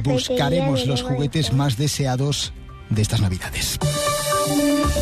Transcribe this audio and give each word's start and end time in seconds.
Buscaremos 0.00 0.86
los 0.86 1.02
juguetes 1.02 1.52
más 1.52 1.76
deseados 1.76 2.52
de 2.90 3.02
estas 3.02 3.20
Navidades. 3.20 3.78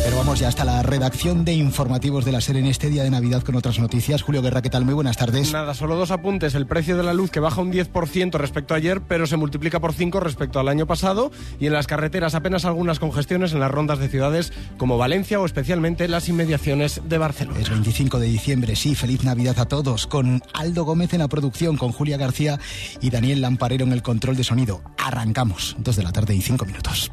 Pero 0.03 0.17
vamos 0.17 0.39
ya 0.39 0.47
hasta 0.47 0.65
la 0.65 0.81
redacción 0.83 1.45
de 1.45 1.53
informativos 1.53 2.25
de 2.25 2.31
la 2.31 2.41
serie 2.41 2.61
en 2.61 2.67
este 2.67 2.89
día 2.89 3.03
de 3.03 3.09
Navidad 3.09 3.43
con 3.43 3.55
otras 3.55 3.79
noticias. 3.79 4.21
Julio 4.21 4.41
Guerra, 4.41 4.61
¿qué 4.61 4.69
tal? 4.69 4.85
Muy 4.85 4.93
buenas 4.93 5.17
tardes. 5.17 5.51
Nada, 5.51 5.73
solo 5.73 5.95
dos 5.95 6.11
apuntes. 6.11 6.55
El 6.55 6.65
precio 6.65 6.97
de 6.97 7.03
la 7.03 7.13
luz 7.13 7.31
que 7.31 7.39
baja 7.39 7.61
un 7.61 7.71
10% 7.71 8.33
respecto 8.33 8.73
a 8.73 8.77
ayer, 8.77 9.01
pero 9.01 9.27
se 9.27 9.37
multiplica 9.37 9.79
por 9.79 9.93
5 9.93 10.19
respecto 10.19 10.59
al 10.59 10.67
año 10.67 10.87
pasado. 10.87 11.31
Y 11.59 11.67
en 11.67 11.73
las 11.73 11.87
carreteras 11.87 12.35
apenas 12.35 12.65
algunas 12.65 12.99
congestiones 12.99 13.53
en 13.53 13.59
las 13.59 13.71
rondas 13.71 13.99
de 13.99 14.09
ciudades 14.09 14.53
como 14.77 14.97
Valencia 14.97 15.39
o 15.39 15.45
especialmente 15.45 16.07
las 16.07 16.29
inmediaciones 16.29 17.01
de 17.05 17.17
Barcelona. 17.17 17.59
Es 17.59 17.69
25 17.69 18.19
de 18.19 18.27
diciembre, 18.27 18.75
sí, 18.75 18.95
feliz 18.95 19.23
Navidad 19.23 19.59
a 19.59 19.65
todos. 19.65 20.07
Con 20.07 20.41
Aldo 20.53 20.83
Gómez 20.83 21.13
en 21.13 21.19
la 21.19 21.27
producción, 21.27 21.77
con 21.77 21.91
Julia 21.91 22.17
García 22.17 22.59
y 23.01 23.09
Daniel 23.09 23.41
Lamparero 23.41 23.85
en 23.85 23.93
el 23.93 24.01
control 24.01 24.35
de 24.35 24.43
sonido. 24.43 24.81
Arrancamos. 24.97 25.75
Dos 25.79 25.95
de 25.95 26.03
la 26.03 26.11
tarde 26.11 26.35
y 26.35 26.41
cinco 26.41 26.65
minutos. 26.65 27.11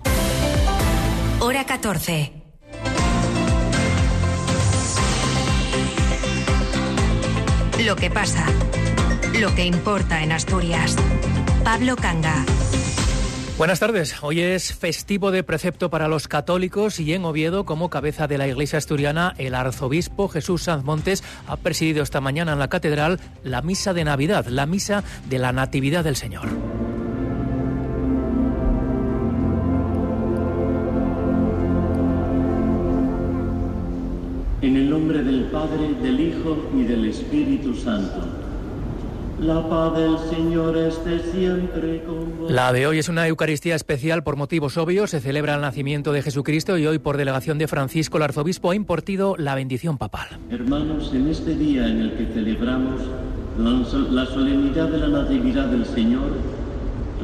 Hora 1.41 1.65
14. 1.65 2.33
Lo 7.84 7.95
que 7.95 8.10
pasa. 8.10 8.45
Lo 9.38 9.55
que 9.55 9.65
importa 9.65 10.24
en 10.24 10.32
Asturias. 10.32 10.96
Pablo 11.62 11.95
Canga. 11.95 12.45
Buenas 13.56 13.79
tardes. 13.79 14.16
Hoy 14.20 14.41
es 14.41 14.74
festivo 14.74 15.30
de 15.30 15.45
precepto 15.45 15.91
para 15.91 16.09
los 16.09 16.27
católicos 16.27 16.98
y 16.98 17.15
en 17.15 17.24
Oviedo, 17.24 17.65
como 17.65 17.88
cabeza 17.88 18.27
de 18.27 18.38
la 18.38 18.48
Iglesia 18.48 18.79
asturiana, 18.79 19.34
el 19.38 19.55
arzobispo 19.55 20.29
Jesús 20.29 20.65
Sanz 20.65 20.82
Montes 20.82 21.23
ha 21.46 21.57
presidido 21.57 22.02
esta 22.02 22.20
mañana 22.20 22.55
en 22.55 22.59
la 22.59 22.68
catedral 22.68 23.20
la 23.45 23.62
misa 23.62 23.95
de 23.95 24.02
Navidad, 24.02 24.46
la 24.46 24.66
misa 24.66 25.05
de 25.29 25.38
la 25.38 25.52
Natividad 25.52 26.02
del 26.02 26.16
Señor. 26.16 26.48
Padre, 35.59 35.92
del 36.01 36.20
Hijo 36.20 36.56
y 36.73 36.84
del 36.84 37.06
Espíritu 37.06 37.74
Santo. 37.74 38.20
La 39.40 39.68
paz 39.68 39.96
del 39.96 40.16
Señor 40.30 40.76
esté 40.76 41.18
siempre 41.32 42.00
con 42.04 42.38
vos. 42.38 42.52
La 42.52 42.73
de 42.73 42.87
hoy 42.87 43.00
es 43.00 43.09
una 43.09 43.26
Eucaristía 43.26 43.74
especial 43.74 44.23
por 44.23 44.37
motivos 44.37 44.76
obvios. 44.76 45.10
Se 45.10 45.20
celebra 45.20 45.56
el 45.56 45.60
nacimiento 45.60 46.12
de 46.12 46.23
Jesucristo 46.23 46.78
y 46.78 46.87
hoy, 46.87 47.00
por 47.00 47.16
delegación 47.16 47.59
de 47.59 47.66
Francisco, 47.66 48.18
el 48.18 48.23
arzobispo 48.23 48.70
ha 48.70 48.76
impartido 48.76 49.34
la 49.37 49.56
bendición 49.56 49.98
papal. 49.98 50.28
Hermanos, 50.48 51.10
en 51.12 51.26
este 51.26 51.56
día 51.56 51.88
en 51.88 52.02
el 52.02 52.12
que 52.12 52.26
celebramos 52.26 53.00
la 53.59 54.26
solemnidad 54.26 54.88
de 54.88 54.98
la 54.98 55.09
Natividad 55.09 55.66
del 55.66 55.87
Señor, 55.87 56.30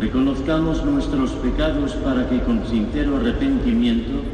reconozcamos 0.01 0.85
nuestros 0.85 1.31
pecados 1.35 1.93
para 2.05 2.29
que 2.29 2.41
con 2.41 2.67
sincero 2.67 3.17
arrepentimiento 3.17 4.34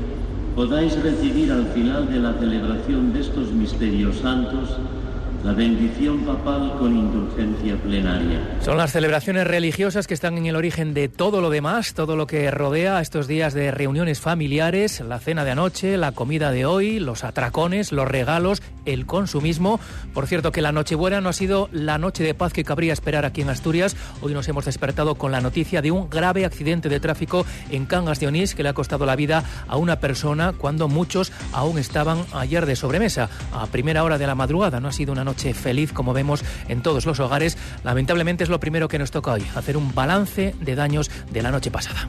podáis 0.61 0.95
recibir 1.03 1.51
al 1.51 1.69
final 1.69 2.07
de 2.11 2.19
la 2.19 2.35
celebración 2.35 3.15
de 3.15 3.21
estos 3.21 3.51
misterios 3.51 4.19
santos 4.19 4.69
la 5.45 5.53
bendición 5.55 6.21
papal 6.21 6.75
con 6.79 6.95
indulgencia 6.95 7.75
plenaria. 7.77 8.59
Son 8.61 8.77
las 8.77 8.93
celebraciones 8.93 9.47
religiosas 9.47 10.07
que 10.07 10.13
están 10.13 10.37
en 10.37 10.45
el 10.45 10.55
origen 10.55 10.93
de 10.93 11.09
todo 11.09 11.41
lo 11.41 11.49
demás, 11.49 11.95
todo 11.95 12.15
lo 12.15 12.27
que 12.27 12.51
rodea 12.51 13.01
estos 13.01 13.27
días 13.27 13.55
de 13.55 13.71
reuniones 13.71 14.21
familiares, 14.21 15.01
la 15.01 15.19
cena 15.19 15.45
de 15.45 15.53
anoche, 15.53 15.97
la 15.97 16.13
comida 16.13 16.53
de 16.53 16.67
hoy, 16.67 16.99
los 16.99 17.25
atracones, 17.25 17.91
los 17.91 18.07
regalos, 18.07 18.63
el 18.85 19.07
consumismo. 19.07 19.81
Por 20.13 20.27
cierto, 20.27 20.53
que 20.53 20.61
la 20.61 20.73
Nochebuena 20.73 21.23
no 21.23 21.31
ha 21.31 21.33
sido 21.33 21.71
la 21.73 21.97
noche 21.97 22.23
de 22.23 22.35
paz 22.35 22.53
que 22.53 22.65
cabría 22.65 22.93
esperar 22.93 23.25
aquí 23.25 23.41
en 23.41 23.49
Asturias. 23.49 23.97
Hoy 24.21 24.35
nos 24.35 24.47
hemos 24.49 24.67
despertado 24.67 25.15
con 25.15 25.33
la 25.33 25.41
noticia 25.41 25.81
de 25.81 25.91
un 25.91 26.11
grave 26.11 26.45
accidente 26.45 26.91
de 26.91 27.01
tráfico 27.01 27.47
en 27.71 27.87
Cangas 27.87 28.21
de 28.21 28.27
Onís 28.27 28.55
que 28.55 28.63
le 28.63 28.69
ha 28.69 28.75
costado 28.75 29.07
la 29.07 29.17
vida 29.17 29.45
a 29.69 29.79
una 29.79 30.01
persona 30.01 30.53
cuando 30.53 30.89
muchos 30.89 31.33
aún 31.53 31.79
estaban 31.79 32.27
ayer 32.35 32.67
de 32.67 32.77
sobremesa. 32.77 33.31
A 33.55 33.67
primera 33.69 34.05
hora 34.05 34.19
de 34.19 34.27
la 34.27 34.35
madrugada 34.35 34.81
no 34.81 34.89
ha 34.89 34.93
sido 34.93 35.13
una 35.13 35.25
noche 35.25 35.30
feliz 35.35 35.93
como 35.93 36.13
vemos 36.13 36.45
en 36.69 36.83
todos 36.83 37.07
los 37.07 37.21
hogares. 37.21 37.57
Lamentablemente 37.85 38.45
es 38.45 38.51
lo 38.51 38.61
primero 38.61 38.89
que 38.89 38.99
nos 38.99 39.11
toca 39.11 39.33
hoy, 39.33 39.47
hacer 39.55 39.77
un 39.77 39.95
balance 39.95 40.55
de 40.61 40.75
daños 40.75 41.11
de 41.31 41.43
la 41.43 41.51
noche 41.51 41.71
pasada. 41.71 42.07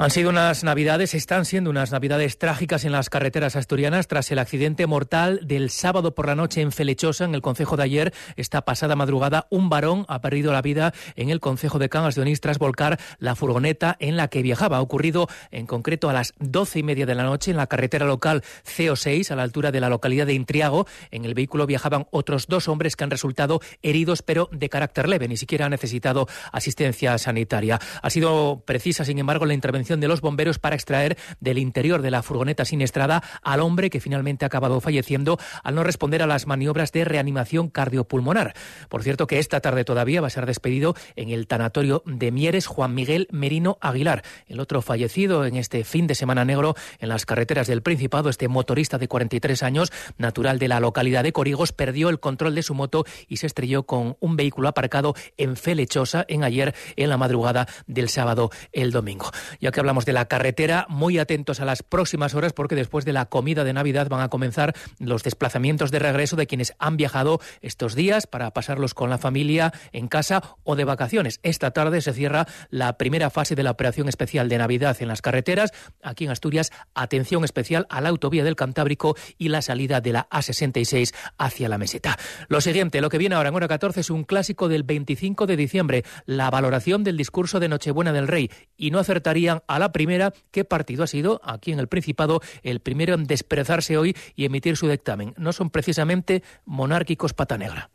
Han 0.00 0.12
sido 0.12 0.30
unas 0.30 0.62
navidades, 0.62 1.12
están 1.14 1.44
siendo 1.44 1.70
unas 1.70 1.90
navidades 1.90 2.38
trágicas 2.38 2.84
en 2.84 2.92
las 2.92 3.10
carreteras 3.10 3.56
asturianas 3.56 4.06
tras 4.06 4.30
el 4.30 4.38
accidente 4.38 4.86
mortal 4.86 5.40
del 5.42 5.70
sábado 5.70 6.14
por 6.14 6.28
la 6.28 6.36
noche 6.36 6.60
en 6.60 6.70
Felechosa, 6.70 7.24
en 7.24 7.34
el 7.34 7.42
concejo 7.42 7.76
de 7.76 7.82
ayer. 7.82 8.14
Esta 8.36 8.64
pasada 8.64 8.94
madrugada, 8.94 9.48
un 9.50 9.68
varón 9.68 10.04
ha 10.06 10.20
perdido 10.20 10.52
la 10.52 10.62
vida 10.62 10.94
en 11.16 11.30
el 11.30 11.40
concejo 11.40 11.80
de 11.80 11.88
Cangas 11.88 12.14
de 12.14 12.22
Onís 12.22 12.40
tras 12.40 12.60
volcar 12.60 13.00
la 13.18 13.34
furgoneta 13.34 13.96
en 13.98 14.16
la 14.16 14.28
que 14.28 14.40
viajaba. 14.40 14.76
Ha 14.76 14.82
ocurrido 14.82 15.26
en 15.50 15.66
concreto 15.66 16.08
a 16.08 16.12
las 16.12 16.32
doce 16.38 16.78
y 16.78 16.84
media 16.84 17.04
de 17.04 17.16
la 17.16 17.24
noche 17.24 17.50
en 17.50 17.56
la 17.56 17.66
carretera 17.66 18.06
local 18.06 18.44
CO6, 18.64 19.32
a 19.32 19.36
la 19.36 19.42
altura 19.42 19.72
de 19.72 19.80
la 19.80 19.88
localidad 19.88 20.26
de 20.26 20.34
Intriago. 20.34 20.86
En 21.10 21.24
el 21.24 21.34
vehículo 21.34 21.66
viajaban 21.66 22.06
otros 22.12 22.46
dos 22.46 22.68
hombres 22.68 22.94
que 22.94 23.02
han 23.02 23.10
resultado 23.10 23.60
heridos, 23.82 24.22
pero 24.22 24.48
de 24.52 24.68
carácter 24.68 25.08
leve. 25.08 25.26
Ni 25.26 25.36
siquiera 25.36 25.64
han 25.64 25.72
necesitado 25.72 26.28
asistencia 26.52 27.18
sanitaria. 27.18 27.80
Ha 28.00 28.10
sido 28.10 28.62
precisa, 28.64 29.04
sin 29.04 29.18
embargo, 29.18 29.44
la 29.44 29.54
intervención 29.54 29.87
de 29.96 30.08
los 30.08 30.20
bomberos 30.20 30.58
para 30.58 30.76
extraer 30.76 31.16
del 31.40 31.58
interior 31.58 32.02
de 32.02 32.10
la 32.10 32.22
furgoneta 32.22 32.64
siniestrada 32.64 33.22
al 33.42 33.60
hombre 33.60 33.90
que 33.90 34.00
finalmente 34.00 34.44
ha 34.44 34.48
acabado 34.48 34.80
falleciendo 34.80 35.38
al 35.64 35.74
no 35.74 35.82
responder 35.82 36.22
a 36.22 36.26
las 36.26 36.46
maniobras 36.46 36.92
de 36.92 37.04
reanimación 37.04 37.70
cardiopulmonar. 37.70 38.54
Por 38.88 39.02
cierto 39.02 39.26
que 39.26 39.38
esta 39.38 39.60
tarde 39.60 39.84
todavía 39.84 40.20
va 40.20 40.26
a 40.26 40.30
ser 40.30 40.46
despedido 40.46 40.94
en 41.16 41.30
el 41.30 41.46
tanatorio 41.46 42.02
de 42.04 42.30
Mieres 42.30 42.66
Juan 42.66 42.94
Miguel 42.94 43.28
Merino 43.30 43.78
Aguilar, 43.80 44.22
el 44.46 44.60
otro 44.60 44.82
fallecido 44.82 45.46
en 45.46 45.56
este 45.56 45.84
fin 45.84 46.06
de 46.06 46.14
semana 46.14 46.44
negro 46.44 46.74
en 46.98 47.08
las 47.08 47.24
carreteras 47.26 47.66
del 47.66 47.82
Principado, 47.82 48.28
este 48.28 48.48
motorista 48.48 48.98
de 48.98 49.08
43 49.08 49.62
años, 49.62 49.92
natural 50.18 50.58
de 50.58 50.68
la 50.68 50.80
localidad 50.80 51.22
de 51.22 51.32
Corigos, 51.32 51.72
perdió 51.72 52.08
el 52.10 52.20
control 52.20 52.54
de 52.54 52.62
su 52.62 52.74
moto 52.74 53.04
y 53.28 53.38
se 53.38 53.46
estrelló 53.46 53.84
con 53.84 54.16
un 54.20 54.36
vehículo 54.36 54.68
aparcado 54.68 55.14
en 55.36 55.56
Felechosa 55.56 56.24
en 56.28 56.44
ayer 56.44 56.74
en 56.96 57.08
la 57.08 57.16
madrugada 57.16 57.66
del 57.86 58.08
sábado 58.08 58.50
el 58.72 58.90
domingo. 58.90 59.30
Ya 59.60 59.70
que 59.70 59.77
hablamos 59.80 60.04
de 60.04 60.12
la 60.12 60.26
carretera, 60.26 60.86
muy 60.88 61.18
atentos 61.18 61.60
a 61.60 61.64
las 61.64 61.82
próximas 61.82 62.34
horas 62.34 62.52
porque 62.52 62.74
después 62.74 63.04
de 63.04 63.12
la 63.12 63.26
comida 63.26 63.64
de 63.64 63.72
Navidad 63.72 64.08
van 64.08 64.20
a 64.20 64.28
comenzar 64.28 64.74
los 64.98 65.22
desplazamientos 65.22 65.90
de 65.90 65.98
regreso 65.98 66.36
de 66.36 66.46
quienes 66.46 66.74
han 66.78 66.96
viajado 66.96 67.40
estos 67.60 67.94
días 67.94 68.26
para 68.26 68.50
pasarlos 68.52 68.94
con 68.94 69.10
la 69.10 69.18
familia 69.18 69.72
en 69.92 70.08
casa 70.08 70.42
o 70.64 70.76
de 70.76 70.84
vacaciones. 70.84 71.40
Esta 71.42 71.70
tarde 71.70 72.00
se 72.00 72.12
cierra 72.12 72.46
la 72.70 72.98
primera 72.98 73.30
fase 73.30 73.54
de 73.54 73.62
la 73.62 73.70
operación 73.70 74.08
especial 74.08 74.48
de 74.48 74.58
Navidad 74.58 74.96
en 75.00 75.08
las 75.08 75.22
carreteras. 75.22 75.72
Aquí 76.02 76.24
en 76.24 76.30
Asturias, 76.30 76.70
atención 76.94 77.44
especial 77.44 77.86
a 77.90 78.00
la 78.00 78.08
autovía 78.08 78.44
del 78.44 78.56
Cantábrico 78.56 79.16
y 79.36 79.48
la 79.48 79.62
salida 79.62 80.00
de 80.00 80.12
la 80.12 80.28
A66 80.30 81.14
hacia 81.38 81.68
la 81.68 81.78
meseta. 81.78 82.18
Lo 82.48 82.60
siguiente, 82.60 83.00
lo 83.00 83.08
que 83.08 83.18
viene 83.18 83.34
ahora 83.34 83.48
en 83.48 83.54
hora 83.54 83.68
14 83.68 84.00
es 84.00 84.10
un 84.10 84.24
clásico 84.24 84.68
del 84.68 84.82
25 84.82 85.46
de 85.46 85.56
dicembre, 85.56 86.04
la 86.26 86.50
valoración 86.50 87.04
del 87.04 87.16
discurso 87.16 87.60
de 87.60 87.68
Nochebuena 87.68 88.12
del 88.12 88.28
Rey. 88.28 88.50
Y 88.76 88.90
no 88.90 88.98
acertarían 88.98 89.62
a 89.68 89.78
la 89.78 89.92
primera 89.92 90.32
qué 90.50 90.64
partido 90.64 91.04
ha 91.04 91.06
sido 91.06 91.40
aquí 91.44 91.72
en 91.72 91.78
el 91.78 91.86
Principado 91.88 92.40
el 92.62 92.80
primero 92.80 93.14
en 93.14 93.24
desperezarse 93.24 93.96
hoy 93.96 94.16
y 94.34 94.44
emitir 94.44 94.76
su 94.76 94.88
dictamen. 94.88 95.34
No 95.36 95.52
son 95.52 95.70
precisamente 95.70 96.42
monárquicos 96.64 97.32
pata 97.34 97.56
negra. 97.56 97.90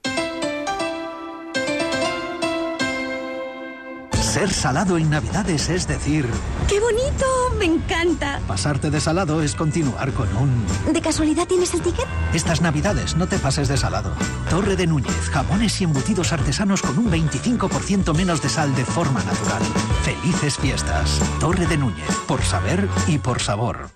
Ser 4.33 4.51
salado 4.51 4.97
en 4.97 5.11
Navidades 5.11 5.69
es 5.69 5.87
decir, 5.87 6.27
¡Qué 6.67 6.79
bonito! 6.79 7.23
¡Me 7.59 7.65
encanta! 7.65 8.39
pasarte 8.47 8.89
de 8.89 8.99
salado 8.99 9.43
es 9.43 9.53
continuar 9.53 10.11
con 10.11 10.27
un... 10.35 10.65
¿De 10.91 11.01
casualidad 11.01 11.45
tienes 11.45 11.71
el 11.75 11.81
ticket? 11.83 12.07
Estas 12.33 12.59
Navidades 12.59 13.15
no 13.15 13.27
te 13.27 13.37
pases 13.37 13.67
de 13.67 13.77
salado. 13.77 14.15
Torre 14.49 14.75
de 14.75 14.87
Núñez, 14.87 15.29
jamones 15.29 15.79
y 15.81 15.83
embutidos 15.83 16.33
artesanos 16.33 16.81
con 16.81 16.97
un 16.97 17.11
25% 17.11 18.15
menos 18.15 18.41
de 18.41 18.49
sal 18.49 18.73
de 18.73 18.85
forma 18.85 19.21
natural. 19.23 19.61
Felices 20.01 20.57
fiestas. 20.57 21.19
Torre 21.39 21.67
de 21.67 21.77
Núñez, 21.77 22.09
por 22.27 22.41
saber 22.41 22.89
y 23.05 23.19
por 23.19 23.39
sabor. 23.39 23.91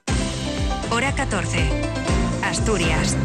Hora 0.92 1.16
14. 1.16 1.68
Asturias. 2.44 3.18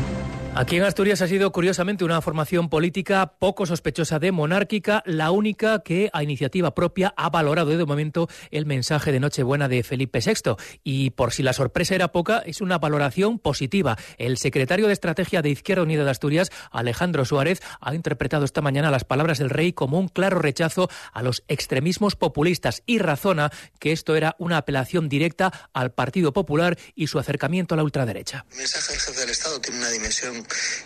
Aquí 0.55 0.77
en 0.77 0.83
Asturias 0.83 1.23
ha 1.23 1.29
sido 1.29 1.51
curiosamente 1.51 2.05
una 2.05 2.21
formación 2.21 2.69
política 2.69 3.37
poco 3.39 3.65
sospechosa 3.65 4.19
de 4.19 4.33
monárquica, 4.33 5.03
la 5.07 5.31
única 5.31 5.81
que 5.83 6.11
a 6.13 6.23
iniciativa 6.23 6.75
propia 6.75 7.15
ha 7.17 7.31
valorado 7.31 7.71
de 7.71 7.87
momento 7.87 8.29
el 8.51 8.67
mensaje 8.67 9.13
de 9.13 9.21
Nochebuena 9.21 9.67
de 9.69 9.83
Felipe 9.83 10.21
VI. 10.21 10.57
Y 10.85 11.11
por 11.11 11.33
si 11.33 11.43
la 11.43 11.55
sorpresa 11.55 11.95
era 11.95 12.13
poca, 12.13 12.43
es 12.45 12.61
una 12.61 12.77
valoración 12.77 13.39
positiva. 13.39 13.97
El 14.19 14.37
secretario 14.37 14.89
de 14.89 14.93
Estrategia 14.93 15.41
de 15.41 15.49
Izquierda 15.49 15.85
Unida 15.85 16.05
de 16.05 16.11
Asturias, 16.11 16.51
Alejandro 16.71 17.25
Suárez, 17.25 17.63
ha 17.81 17.95
interpretado 17.95 18.45
esta 18.45 18.61
mañana 18.61 18.91
las 18.91 19.05
palabras 19.05 19.39
del 19.39 19.49
rey 19.49 19.73
como 19.73 19.99
un 19.99 20.09
claro 20.09 20.39
rechazo 20.39 20.91
a 21.15 21.23
los 21.23 21.45
extremismos 21.49 22.15
populistas 22.15 22.83
y 22.85 22.99
razona 22.99 23.51
que 23.81 23.93
esto 23.93 24.17
era 24.17 24.37
una 24.39 24.59
apelación 24.59 25.09
directa 25.09 25.71
al 25.73 25.93
Partido 25.93 26.35
Popular 26.35 26.79
y 26.95 27.07
su 27.07 27.19
acercamiento 27.19 27.75
a 27.75 27.79
la 27.79 27.85
ultraderecha. 27.85 28.45
El 28.51 28.59
mensaje 28.59 28.93
del 28.93 29.01
jefe 29.01 29.21
del 29.21 29.31
Estado 29.31 29.59
tiene 29.59 29.79
una 29.79 29.89
dimensión 29.89 30.42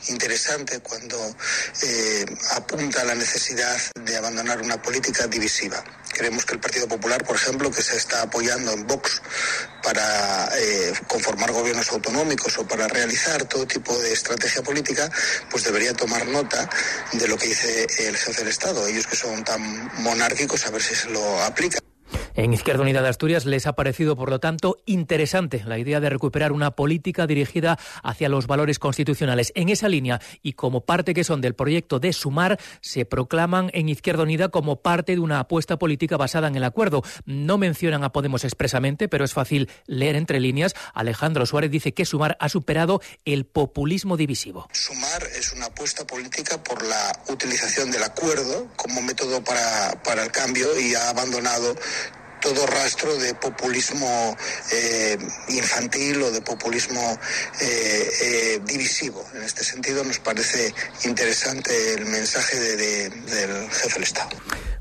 interesante 0.09 0.81
cuando 0.81 1.17
eh, 1.83 2.25
apunta 2.53 3.03
a 3.03 3.05
la 3.05 3.15
necesidad 3.15 3.77
de 4.05 4.17
abandonar 4.17 4.61
una 4.61 4.81
política 4.81 5.27
divisiva. 5.27 5.83
Creemos 6.13 6.45
que 6.45 6.55
el 6.55 6.61
Partido 6.61 6.89
Popular, 6.89 7.25
por 7.25 7.37
ejemplo, 7.37 7.71
que 7.71 7.83
se 7.83 7.97
está 7.97 8.23
apoyando 8.23 8.73
en 8.73 8.87
Vox 8.87 9.21
para 9.83 10.49
eh, 10.59 10.93
conformar 11.07 11.53
gobiernos 11.53 11.91
autonómicos 11.91 12.57
o 12.59 12.67
para 12.67 12.89
realizar 12.89 13.45
todo 13.45 13.67
tipo 13.67 13.97
de 13.99 14.13
estrategia 14.13 14.63
política, 14.63 15.11
pues 15.51 15.65
debería 15.65 15.93
tomar 15.95 16.27
nota 16.27 16.69
de 17.13 17.29
lo 17.29 17.37
que 17.37 17.49
dice 17.49 17.87
el 17.99 18.17
jefe 18.17 18.41
del 18.41 18.49
Estado. 18.49 18.87
Ellos 18.87 19.07
que 19.07 19.17
son 19.17 19.45
tan 19.45 19.91
monárquicos, 20.03 20.67
a 20.67 20.71
ver 20.71 20.83
si 20.83 20.95
se 20.95 21.11
lo 21.11 21.43
aplican. 21.43 21.86
En 22.35 22.53
Izquierda 22.53 22.83
Unida 22.83 23.03
de 23.03 23.09
Asturias 23.09 23.47
les 23.47 23.67
ha 23.67 23.75
parecido, 23.75 24.17
por 24.17 24.31
lo 24.31 24.41
tanto, 24.41 24.77
interesante 24.87 25.63
la 25.65 25.79
idea 25.79 26.01
de 26.01 26.11
recuperar 26.11 26.53
una 26.53 26.73
política 26.73 27.27
dirigida 27.27 27.79
hacia 28.03 28.29
los 28.29 28.47
valores 28.47 28.79
constitucionales. 28.79 29.53
En 29.55 29.69
esa 29.69 29.89
línea 29.89 30.21
y 30.43 30.53
como 30.53 30.83
parte 30.83 31.15
que 31.15 31.25
son 31.25 31.41
del 31.41 31.55
proyecto 31.55 31.99
de 31.99 32.13
Sumar, 32.13 32.59
se 32.81 33.05
proclaman 33.05 33.71
en 33.73 33.89
Izquierda 33.89 34.23
Unida 34.23 34.49
como 34.49 34.77
parte 34.83 35.13
de 35.13 35.21
una 35.21 35.41
apuesta 35.41 35.79
política 35.79 36.17
basada 36.17 36.49
en 36.49 36.57
el 36.57 36.65
acuerdo. 36.65 37.03
No 37.25 37.59
mencionan 37.59 38.05
a 38.05 38.13
Podemos 38.13 38.45
expresamente, 38.45 39.09
pero 39.09 39.25
es 39.25 39.35
fácil 39.35 39.69
leer 39.87 40.17
entre 40.17 40.41
líneas. 40.41 40.75
Alejandro 40.95 41.45
Suárez 41.47 41.71
dice 41.71 41.93
que 41.93 42.07
Sumar 42.07 42.37
ha 42.41 42.49
superado 42.49 43.01
el 43.25 43.45
populismo 43.45 44.17
divisivo. 44.17 44.69
Sumar 44.73 45.23
es 45.39 45.53
una 45.53 45.67
apuesta 45.67 46.07
política 46.07 46.63
por 46.63 46.83
la 46.83 47.13
utilización 47.29 47.91
del 47.91 48.03
acuerdo 48.03 48.69
como 48.77 49.03
método 49.03 49.43
para, 49.45 50.03
para 50.03 50.25
el 50.25 50.33
cambio 50.33 50.67
y 50.81 50.95
ha 50.95 51.11
abandonado 51.11 51.77
todo 52.41 52.67
rastro 52.67 53.17
de 53.17 53.35
populismo 53.35 54.37
eh, 54.73 55.19
infantil 55.49 56.23
o 56.23 56.31
de 56.31 56.41
populismo 56.41 57.19
eh, 57.61 58.11
eh, 58.23 58.61
divisivo. 58.65 59.25
En 59.35 59.43
este 59.43 59.65
sentido, 59.65 60.05
nos 60.05 60.19
parece 60.19 60.73
interesante 61.05 61.95
el 61.95 62.07
mensaje 62.07 62.59
del 62.59 63.71
jefe 63.71 63.95
del 63.95 64.03
Estado. 64.03 64.37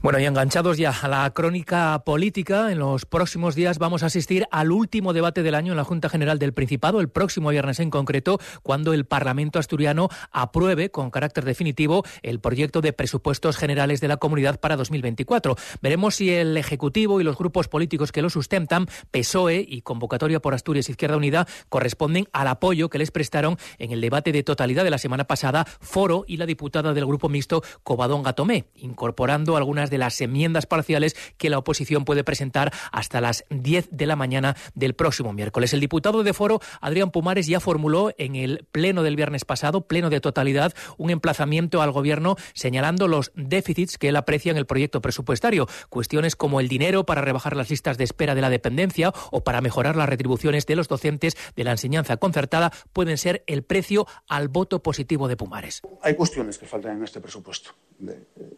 Bueno, 0.05 0.19
y 0.19 0.25
enganchados 0.25 0.77
ya 0.77 0.91
a 0.91 1.07
la 1.07 1.27
crónica 1.33 2.03
política, 2.05 2.71
en 2.71 2.77
los 2.77 3.07
próximos 3.07 3.55
días 3.55 3.79
vamos 3.79 4.03
a 4.03 4.05
asistir 4.05 4.45
al 4.51 4.71
último 4.71 5.13
debate 5.13 5.41
del 5.41 5.55
año 5.55 5.73
en 5.73 5.77
la 5.77 5.83
Junta 5.83 6.09
General 6.09 6.37
del 6.37 6.53
Principado, 6.53 7.01
el 7.01 7.09
próximo 7.09 7.49
viernes 7.49 7.79
en 7.79 7.89
concreto, 7.89 8.39
cuando 8.61 8.93
el 8.93 9.05
Parlamento 9.05 9.57
asturiano 9.57 10.09
apruebe 10.31 10.91
con 10.91 11.09
carácter 11.09 11.43
definitivo 11.43 12.05
el 12.21 12.39
proyecto 12.39 12.81
de 12.81 12.93
presupuestos 12.93 13.57
generales 13.57 13.99
de 13.99 14.07
la 14.07 14.17
comunidad 14.17 14.59
para 14.59 14.75
2024. 14.75 15.55
Veremos 15.81 16.13
si 16.13 16.31
el 16.31 16.55
Ejecutivo 16.55 17.19
y 17.19 17.23
los 17.23 17.35
grupos 17.35 17.67
políticos 17.67 18.11
que 18.11 18.21
lo 18.21 18.29
sustentan, 18.29 18.85
PSOE 19.09 19.65
y 19.67 19.81
Convocatoria 19.81 20.39
por 20.39 20.53
Asturias 20.53 20.87
Izquierda 20.87 21.17
Unida, 21.17 21.47
corresponden 21.67 22.27
al 22.31 22.47
apoyo 22.49 22.91
que 22.91 22.99
les 22.99 23.09
prestaron 23.09 23.57
en 23.79 23.91
el 23.91 24.01
debate 24.01 24.31
de 24.31 24.43
totalidad 24.43 24.83
de 24.83 24.91
la 24.91 24.99
semana 24.99 25.23
pasada 25.23 25.65
Foro 25.65 26.25
y 26.27 26.37
la 26.37 26.45
diputada 26.45 26.93
del 26.93 27.07
grupo 27.07 27.27
mixto 27.27 27.63
Covadón 27.81 28.21
Gatomé, 28.21 28.65
incorporando 28.75 29.57
algunas 29.57 29.89
de 29.89 29.94
de 29.95 29.99
las 29.99 30.19
enmiendas 30.19 30.65
parciales 30.65 31.15
que 31.37 31.49
la 31.49 31.57
oposición 31.57 32.03
puede 32.03 32.25
presentar 32.25 32.73
hasta 32.91 33.21
las 33.21 33.45
10 33.49 33.87
de 33.91 34.05
la 34.05 34.17
mañana 34.17 34.57
del 34.73 34.93
próximo 34.93 35.31
miércoles. 35.31 35.73
El 35.73 35.79
diputado 35.79 36.21
de 36.21 36.33
Foro, 36.33 36.59
Adrián 36.81 37.11
Pumares, 37.11 37.47
ya 37.47 37.61
formuló 37.61 38.11
en 38.17 38.35
el 38.35 38.65
pleno 38.73 39.03
del 39.03 39.15
viernes 39.15 39.45
pasado, 39.45 39.87
pleno 39.87 40.09
de 40.09 40.19
totalidad, 40.19 40.73
un 40.97 41.11
emplazamiento 41.11 41.81
al 41.81 41.93
gobierno 41.93 42.35
señalando 42.53 43.07
los 43.07 43.31
déficits 43.35 43.97
que 43.97 44.09
él 44.09 44.17
aprecia 44.17 44.51
en 44.51 44.57
el 44.57 44.65
proyecto 44.65 45.01
presupuestario. 45.01 45.69
Cuestiones 45.87 46.35
como 46.35 46.59
el 46.59 46.67
dinero 46.67 47.05
para 47.05 47.21
rebajar 47.21 47.55
las 47.55 47.69
listas 47.69 47.97
de 47.97 48.03
espera 48.03 48.35
de 48.35 48.41
la 48.41 48.49
dependencia 48.49 49.13
o 49.31 49.45
para 49.45 49.61
mejorar 49.61 49.95
las 49.95 50.09
retribuciones 50.09 50.65
de 50.65 50.75
los 50.75 50.89
docentes 50.89 51.37
de 51.55 51.63
la 51.63 51.71
enseñanza 51.71 52.17
concertada 52.17 52.73
pueden 52.91 53.17
ser 53.17 53.45
el 53.47 53.63
precio 53.63 54.07
al 54.27 54.49
voto 54.49 54.83
positivo 54.83 55.29
de 55.29 55.37
Pumares. 55.37 55.81
Hay 56.01 56.15
cuestiones 56.15 56.57
que 56.57 56.65
faltan 56.65 56.97
en 56.97 57.03
este 57.05 57.21
presupuesto. 57.21 57.71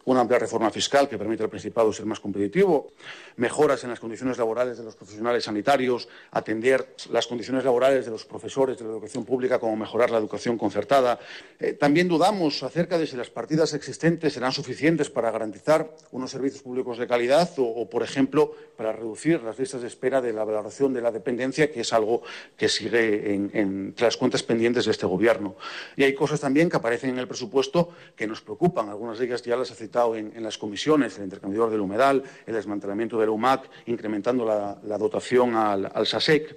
Una 0.04 0.22
amplia 0.22 0.38
reforma 0.40 0.70
fiscal 0.70 1.08
que 1.08 1.18
permite 1.28 1.44
al 1.44 1.50
Principado 1.50 1.92
ser 1.92 2.06
más 2.06 2.20
competitivo, 2.20 2.92
mejoras 3.36 3.84
en 3.84 3.90
las 3.90 4.00
condiciones 4.00 4.38
laborales 4.38 4.78
de 4.78 4.84
los 4.84 4.96
profesionales 4.96 5.44
sanitarios, 5.44 6.08
atender 6.30 6.94
las 7.10 7.26
condiciones 7.26 7.64
laborales 7.64 8.06
de 8.06 8.10
los 8.10 8.24
profesores 8.24 8.78
de 8.78 8.84
la 8.84 8.92
educación 8.92 9.26
pública, 9.26 9.58
como 9.58 9.76
mejorar 9.76 10.10
la 10.10 10.16
educación 10.16 10.56
concertada. 10.56 11.18
Eh, 11.60 11.74
también 11.74 12.08
dudamos 12.08 12.62
acerca 12.62 12.96
de 12.96 13.06
si 13.06 13.16
las 13.16 13.28
partidas 13.28 13.74
existentes 13.74 14.32
serán 14.32 14.52
suficientes 14.52 15.10
para 15.10 15.30
garantizar 15.30 15.94
unos 16.12 16.30
servicios 16.30 16.62
públicos 16.62 16.96
de 16.96 17.06
calidad 17.06 17.50
o, 17.58 17.88
por 17.90 18.02
ejemplo, 18.02 18.54
para 18.76 18.92
reducir 18.92 19.42
las 19.42 19.58
listas 19.58 19.82
de 19.82 19.88
espera 19.88 20.22
de 20.22 20.32
la 20.32 20.44
valoración 20.44 20.94
de 20.94 21.02
la 21.02 21.10
dependencia, 21.10 21.70
que 21.70 21.80
es 21.80 21.92
algo 21.92 22.22
que 22.56 22.70
sigue 22.70 23.34
en, 23.34 23.50
entre 23.52 24.06
las 24.06 24.16
cuentas 24.16 24.42
pendientes 24.42 24.86
de 24.86 24.92
este 24.92 25.04
Gobierno. 25.04 25.56
Y 25.96 26.04
hay 26.04 26.14
cosas 26.14 26.40
también 26.40 26.70
que 26.70 26.76
aparecen 26.76 27.10
en 27.10 27.18
el 27.18 27.28
presupuesto 27.28 27.90
que 28.16 28.26
nos 28.26 28.40
preocupan. 28.40 28.88
Algunas 28.88 29.18
de 29.18 29.26
ellas 29.26 29.42
ya 29.42 29.56
las 29.56 29.70
he 29.70 29.74
citado 29.74 30.16
en, 30.16 30.32
en 30.34 30.42
las 30.42 30.58
comisiones, 30.58 31.07
el 31.16 31.24
intercambio 31.24 31.68
del 31.70 31.80
humedal, 31.80 32.22
el 32.46 32.54
desmantelamiento 32.54 33.18
del 33.18 33.30
UMAC, 33.30 33.70
incrementando 33.86 34.44
la, 34.44 34.98
dotación 34.98 35.54
al, 35.54 36.06
SASEC. 36.06 36.56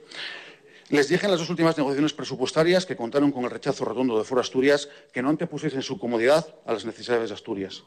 Les 0.90 1.08
dije 1.08 1.26
en 1.26 1.32
las 1.32 1.40
dos 1.40 1.50
últimas 1.50 1.78
negociaciones 1.78 2.14
presupuestarias 2.14 2.86
que 2.86 2.98
contaron 2.98 3.32
con 3.32 3.46
el 3.46 3.50
rechazo 3.50 3.86
redondo 3.86 4.18
de 4.18 4.26
Foro 4.26 4.42
Asturias 4.42 4.90
que 5.14 5.22
no 5.22 5.30
antepusiesen 5.30 5.82
su 5.82 5.98
comodidad 5.98 6.46
a 6.66 6.74
las 6.74 6.84
necesidades 6.84 7.30
de 7.30 7.36
Asturias. 7.36 7.84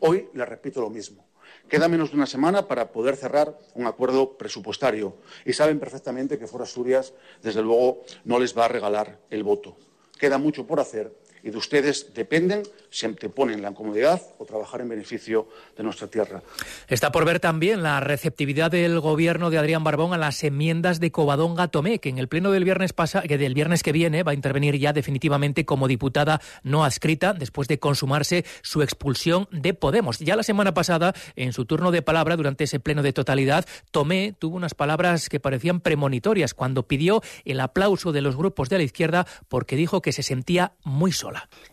Hoy 0.00 0.28
les 0.34 0.48
repito 0.48 0.80
lo 0.80 0.90
mismo. 0.90 1.24
Queda 1.68 1.86
menos 1.86 2.10
de 2.10 2.16
una 2.16 2.26
semana 2.26 2.66
para 2.66 2.90
poder 2.90 3.14
cerrar 3.14 3.56
un 3.74 3.86
acuerdo 3.86 4.36
presupuestario 4.36 5.18
y 5.44 5.52
saben 5.52 5.78
perfectamente 5.78 6.38
que 6.38 6.46
Foro 6.46 6.64
Asturias, 6.64 7.12
desde 7.42 7.62
luego, 7.62 8.02
no 8.24 8.40
les 8.40 8.56
va 8.56 8.64
a 8.64 8.68
regalar 8.68 9.20
el 9.30 9.44
voto. 9.44 9.76
Queda 10.18 10.38
mucho 10.38 10.66
por 10.66 10.80
hacer 10.80 11.14
y 11.42 11.50
de 11.50 11.56
ustedes 11.56 12.14
dependen 12.14 12.62
si 12.90 13.06
ponen 13.28 13.62
la 13.62 13.72
comodidad 13.72 14.20
o 14.38 14.44
trabajar 14.44 14.80
en 14.80 14.88
beneficio 14.88 15.48
de 15.76 15.82
nuestra 15.84 16.08
tierra. 16.08 16.42
Está 16.88 17.12
por 17.12 17.24
ver 17.24 17.40
también 17.40 17.82
la 17.82 18.00
receptividad 18.00 18.70
del 18.70 19.00
gobierno 19.00 19.50
de 19.50 19.58
Adrián 19.58 19.84
Barbón 19.84 20.14
a 20.14 20.18
las 20.18 20.42
enmiendas 20.42 21.00
de 21.00 21.10
Covadonga 21.10 21.68
Tomé, 21.68 21.98
que 21.98 22.08
en 22.08 22.18
el 22.18 22.28
pleno 22.28 22.50
del 22.50 22.64
viernes 22.64 22.92
pasa, 22.92 23.22
que 23.22 23.38
del 23.38 23.54
viernes 23.54 23.82
que 23.82 23.92
viene 23.92 24.22
va 24.22 24.32
a 24.32 24.34
intervenir 24.34 24.78
ya 24.78 24.92
definitivamente 24.92 25.64
como 25.64 25.88
diputada 25.88 26.40
no 26.62 26.84
adscrita 26.84 27.34
después 27.34 27.68
de 27.68 27.78
consumarse 27.78 28.44
su 28.62 28.82
expulsión 28.82 29.48
de 29.50 29.74
Podemos. 29.74 30.18
Ya 30.18 30.36
la 30.36 30.42
semana 30.42 30.74
pasada, 30.74 31.14
en 31.36 31.52
su 31.52 31.64
turno 31.66 31.90
de 31.90 32.02
palabra 32.02 32.36
durante 32.36 32.64
ese 32.64 32.80
pleno 32.80 33.02
de 33.02 33.12
totalidad, 33.12 33.66
Tomé 33.90 34.34
tuvo 34.38 34.56
unas 34.56 34.74
palabras 34.74 35.28
que 35.28 35.40
parecían 35.40 35.80
premonitorias 35.80 36.54
cuando 36.54 36.86
pidió 36.88 37.22
el 37.44 37.60
aplauso 37.60 38.12
de 38.12 38.22
los 38.22 38.36
grupos 38.36 38.68
de 38.68 38.78
la 38.78 38.84
izquierda 38.84 39.26
porque 39.48 39.76
dijo 39.76 40.02
que 40.02 40.12
se 40.12 40.22
sentía 40.22 40.72
muy 40.84 41.12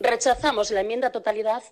Rechazamos 0.00 0.70
la 0.70 0.80
enmienda 0.80 1.08
a 1.08 1.12
totalidad 1.12 1.62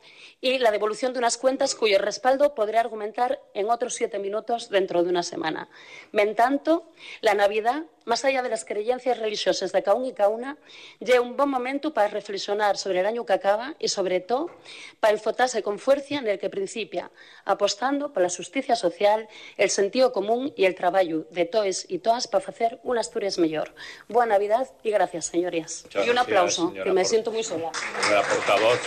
y 0.40 0.58
la 0.58 0.70
devolución 0.70 1.12
de 1.12 1.19
unas 1.19 1.36
cuentas 1.36 1.75
cuyo 1.75 1.98
respaldo 1.98 2.54
podré 2.54 2.78
argumentar 2.78 3.40
en 3.54 3.70
otros 3.70 3.94
siete 3.94 4.18
minutos 4.18 4.70
dentro 4.70 5.02
de 5.02 5.11
una 5.11 5.23
semana. 5.23 5.68
En 6.12 6.35
tanto, 6.35 6.90
la 7.20 7.35
Navidad 7.35 7.85
más 8.04 8.25
allá 8.25 8.42
de 8.42 8.49
las 8.49 8.64
creencias 8.64 9.18
religiosas 9.18 9.73
de 9.73 9.82
cada 9.82 9.97
uno 9.97 10.06
y 10.06 10.12
cada 10.12 10.28
una, 10.28 10.56
llega 11.00 11.20
un 11.20 11.37
buen 11.37 11.49
momento 11.49 11.92
para 11.94 12.09
reflexionar 12.09 12.76
sobre 12.76 13.00
el 13.00 13.06
año 13.06 13.25
que 13.25 13.32
acaba 13.32 13.75
y, 13.78 13.88
sobre 13.88 14.20
todo, 14.20 14.50
para 15.00 15.14
enfotarse 15.14 15.62
con 15.62 15.78
fuerza 15.78 16.16
en 16.16 16.28
el 16.28 16.38
que 16.38 16.50
principia, 16.50 17.11
apostando 17.44 18.12
por 18.12 18.23
la 18.23 18.28
justicia 18.28 18.76
social, 18.76 19.28
el 19.56 19.70
sentido 19.70 20.12
común 20.12 20.52
y 20.56 20.64
el 20.64 20.75
trabajo 20.75 21.25
de 21.30 21.44
todos 21.44 21.87
y 21.88 21.99
todas 21.99 22.28
para 22.28 22.47
hacer 22.47 22.78
una 22.82 23.00
Asturias 23.00 23.38
mejor. 23.38 23.75
Buena 24.09 24.35
Navidad 24.35 24.68
y 24.82 24.90
gracias, 24.90 25.26
señorías. 25.26 25.87
y 26.04 26.09
un 26.09 26.18
aplauso, 26.18 26.73
que 26.73 26.92
me 26.92 27.04
siento 27.04 27.30
muy 27.30 27.42
sola. 27.42 27.73
Portavoz. 28.23 28.78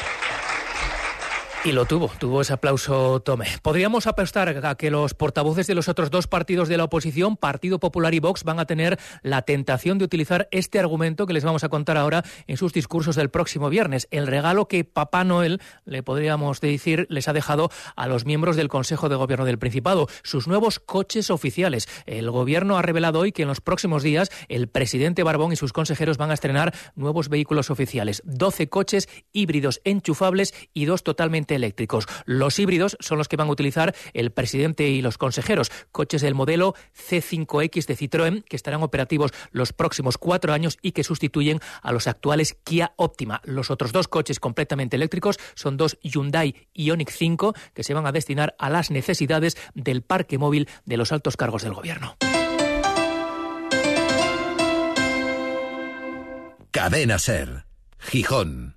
Y 1.65 1.71
lo 1.71 1.85
tuvo, 1.85 2.09
tuvo 2.19 2.41
ese 2.41 2.53
aplauso 2.53 3.19
Tome. 3.19 3.47
Podríamos 3.61 4.07
apostar 4.07 4.47
a 4.47 4.75
que 4.75 4.91
los 4.91 5.13
portavoces 5.13 5.67
de 5.67 5.75
los 5.75 5.89
otros 5.89 6.11
dos 6.11 6.27
partidos 6.27 6.69
de 6.69 6.77
la 6.77 6.85
oposición, 6.85 7.35
Partido 7.35 7.79
Popular 7.79 8.13
y 8.13 8.19
Vox, 8.19 8.43
van 8.43 8.59
a 8.59 8.65
tener 8.65 8.97
la 9.21 9.41
tentación 9.41 9.97
de 9.97 10.05
utilizar 10.05 10.47
este 10.51 10.79
argumento 10.79 11.25
que 11.25 11.33
les 11.33 11.43
vamos 11.43 11.63
a 11.63 11.69
contar 11.69 11.97
ahora 11.97 12.23
en 12.45 12.57
sus 12.57 12.73
discursos 12.73 13.15
del 13.15 13.29
próximo 13.29 13.69
viernes. 13.69 14.07
El 14.11 14.27
regalo 14.27 14.67
que 14.67 14.85
Papá 14.85 15.23
Noel, 15.23 15.59
le 15.83 16.03
podríamos 16.03 16.61
decir, 16.61 17.07
les 17.09 17.27
ha 17.27 17.33
dejado 17.33 17.69
a 17.95 18.07
los 18.07 18.25
miembros 18.25 18.55
del 18.55 18.69
Consejo 18.69 19.09
de 19.09 19.15
Gobierno 19.15 19.43
del 19.43 19.59
Principado, 19.59 20.07
sus 20.23 20.47
nuevos 20.47 20.79
coches 20.79 21.29
oficiales. 21.31 21.89
El 22.05 22.29
Gobierno 22.31 22.77
ha 22.77 22.81
revelado 22.81 23.19
hoy 23.19 23.31
que 23.31 23.41
en 23.41 23.47
los 23.49 23.61
próximos 23.61 24.03
días 24.03 24.29
el 24.47 24.69
presidente 24.69 25.23
Barbón 25.23 25.51
y 25.51 25.57
sus 25.57 25.73
consejeros 25.73 26.17
van 26.17 26.31
a 26.31 26.35
estrenar 26.35 26.73
nuevos 26.95 27.29
vehículos 27.29 27.71
oficiales. 27.71 28.21
12 28.25 28.69
coches 28.69 29.09
híbridos 29.33 29.81
enchufables 29.83 30.53
y 30.73 30.85
dos 30.85 31.03
totalmente 31.03 31.46
eléctricos. 31.55 32.05
Los 32.25 32.59
híbridos 32.59 32.97
son 32.99 33.17
los 33.17 33.27
que 33.27 33.37
van 33.37 33.47
a 33.47 33.51
utilizar 33.51 33.95
el 34.13 34.31
presidente 34.31 34.87
y 34.87 35.01
los 35.01 35.17
consejeros. 35.17 35.71
Coches 35.91 36.21
del 36.21 36.35
modelo 36.35 36.75
C5X 36.95 37.85
de 37.85 37.97
Citroën 37.97 38.43
que 38.43 38.55
estarán 38.55 38.83
operativos 38.83 39.31
los 39.51 39.73
próximos 39.73 40.17
cuatro 40.17 40.53
años 40.53 40.77
y 40.81 40.91
que 40.91 41.03
sustituyen 41.03 41.59
a 41.81 41.91
los 41.91 42.07
actuales 42.07 42.57
Kia 42.63 42.93
Optima. 42.95 43.41
Los 43.43 43.71
otros 43.71 43.91
dos 43.91 44.07
coches 44.07 44.39
completamente 44.39 44.95
eléctricos 44.95 45.37
son 45.55 45.77
dos 45.77 45.97
Hyundai 46.01 46.67
Ioniq 46.73 47.09
5 47.09 47.53
que 47.73 47.83
se 47.83 47.93
van 47.93 48.05
a 48.05 48.11
destinar 48.11 48.55
a 48.59 48.69
las 48.69 48.91
necesidades 48.91 49.57
del 49.73 50.01
parque 50.01 50.37
móvil 50.37 50.67
de 50.85 50.97
los 50.97 51.11
altos 51.11 51.37
cargos 51.37 51.63
del 51.63 51.73
gobierno. 51.73 52.17
Cadena 56.71 57.17
Ser, 57.17 57.65
Gijón. 57.97 58.76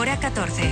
Hora 0.00 0.16
14. 0.18 0.62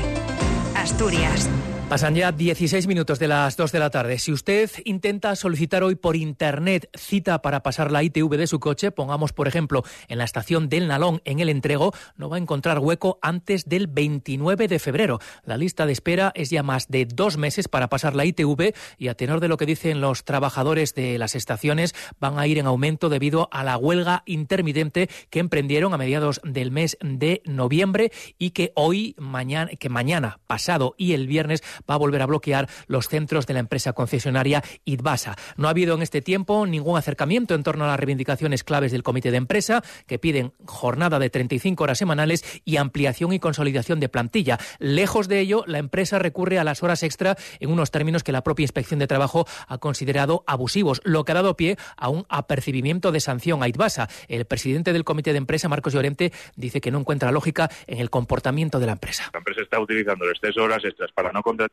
Asturias. 0.75 1.51
Pasan 1.89 2.15
ya 2.15 2.33
16 2.33 2.87
minutos 2.87 3.19
de 3.19 3.29
las 3.29 3.57
2 3.57 3.73
de 3.73 3.79
la 3.79 3.89
tarde. 3.89 4.19
Si 4.19 4.31
usted 4.31 4.71
intenta 4.85 5.35
solicitar 5.37 5.83
hoy 5.83 5.95
por 5.95 6.17
internet 6.17 6.91
cita 6.95 7.41
para 7.41 7.63
pasar 7.63 7.91
la 7.91 8.03
ITV 8.03 8.37
de 8.37 8.47
su 8.47 8.61
coche, 8.61 8.91
pongamos 8.91 9.33
por 9.33 9.49
ejemplo 9.49 9.83
en 10.07 10.19
la 10.19 10.25
estación 10.25 10.69
del 10.69 10.87
Nalón 10.87 11.23
en 11.25 11.41
el 11.41 11.49
entrego, 11.49 11.95
no 12.17 12.29
va 12.29 12.37
a 12.37 12.41
encontrar 12.41 12.81
hueco 12.81 13.19
antes 13.23 13.71
del 13.71 13.87
29 13.87 14.69
de 14.69 14.79
febrero. 14.79 15.19
La 15.45 15.57
lista 15.57 15.87
de 15.87 15.93
espera 15.93 16.31
es 16.35 16.51
ya 16.51 16.63
más 16.63 16.89
de 16.89 17.07
dos 17.07 17.39
meses 17.39 17.69
para 17.69 17.89
pasar 17.89 18.15
la 18.15 18.27
ITV 18.27 18.75
y 18.99 19.09
a 19.09 19.15
tenor 19.15 19.41
de 19.41 19.49
lo 19.49 19.57
que 19.57 19.65
dicen 19.65 20.03
los 20.03 20.25
trabajadores 20.25 20.95
de 20.95 21.17
las 21.17 21.35
estaciones, 21.35 21.95
van 22.21 22.39
a 22.39 22.47
ir 22.47 22.59
en 22.59 22.67
aumento 22.67 23.09
debido 23.09 23.49
a 23.51 23.65
la 23.65 23.79
huelga 23.79 24.25
intermitente 24.27 25.09
que 25.31 25.41
emprendieron 25.41 25.95
a 25.95 25.97
mediados 25.97 26.43
del 26.45 26.71
mes 26.71 26.99
de 27.01 27.41
noviembre 27.47 28.13
y 28.37 28.51
que 28.51 28.73
hoy, 28.75 29.15
mañana, 29.17 29.71
que 29.71 29.89
mañana, 29.89 30.39
pasado 30.47 30.95
y 30.99 31.15
el 31.15 31.27
viernes 31.27 31.63
va 31.89 31.95
a 31.95 31.99
volver 31.99 32.23
a 32.23 32.27
bloquear 32.27 32.69
los 32.87 33.09
centros 33.09 33.47
de 33.47 33.55
la 33.55 33.61
empresa 33.61 33.93
concesionaria 33.93 34.63
Idbasa. 34.85 35.37
No 35.57 35.69
ha 35.69 35.71
habido 35.71 35.95
en 35.95 36.03
este 36.03 36.23
tiempo 36.23 36.67
ningún 36.67 36.99
acercamiento 36.99 37.55
en 37.55 37.63
torno 37.63 37.85
a 37.85 37.89
las 37.89 37.99
reivindicaciones 37.99 38.65
claves 38.65 38.93
del 38.93 39.03
comité 39.03 39.31
de 39.31 39.37
empresa, 39.37 39.83
que 40.07 40.19
piden 40.19 40.53
jornada 40.65 41.19
de 41.19 41.31
35 41.31 41.85
horas 41.85 41.99
semanales 41.99 42.45
y 42.65 42.77
ampliación 42.77 43.33
y 43.33 43.39
consolidación 43.39 44.01
de 44.01 44.09
plantilla. 44.09 44.59
Lejos 44.79 45.29
de 45.29 45.41
ello, 45.41 45.65
la 45.67 45.79
empresa 45.79 46.19
recurre 46.19 46.59
a 46.59 46.65
las 46.65 46.83
horas 46.83 47.03
extra 47.03 47.37
en 47.61 47.71
unos 47.71 47.91
términos 47.91 48.23
que 48.23 48.33
la 48.33 48.43
propia 48.43 48.65
Inspección 48.65 49.01
de 49.01 49.07
Trabajo 49.07 49.47
ha 49.67 49.79
considerado 49.79 50.45
abusivos, 50.47 51.01
lo 51.05 51.25
que 51.25 51.33
ha 51.33 51.37
dado 51.37 51.57
pie 51.57 51.77
a 51.97 52.09
un 52.09 52.27
apercibimiento 52.29 53.13
de 53.13 53.21
sanción 53.21 53.63
a 53.63 53.69
Idbasa. 53.69 54.09
El 54.29 54.45
presidente 54.45 54.93
del 54.93 55.05
comité 55.05 55.33
de 55.33 55.39
empresa, 55.39 55.69
Marcos 55.69 55.93
Llorente, 55.93 56.33
dice 56.57 56.81
que 56.81 56.91
no 56.91 56.99
encuentra 56.99 57.33
lógica 57.33 57.71
en 57.87 57.99
el 57.99 58.11
comportamiento 58.11 58.79
de 58.81 58.87
la 58.87 58.93
empresa. 58.93 59.31
La 59.33 59.39
empresa 59.39 59.63
está 59.63 59.81
utilizando 59.81 60.25
el 60.25 60.31
exceso 60.31 60.61
de 60.61 60.67
horas 60.67 60.85
extras 60.85 61.11
para 61.13 61.33
no 61.33 61.43
contratar 61.43 61.68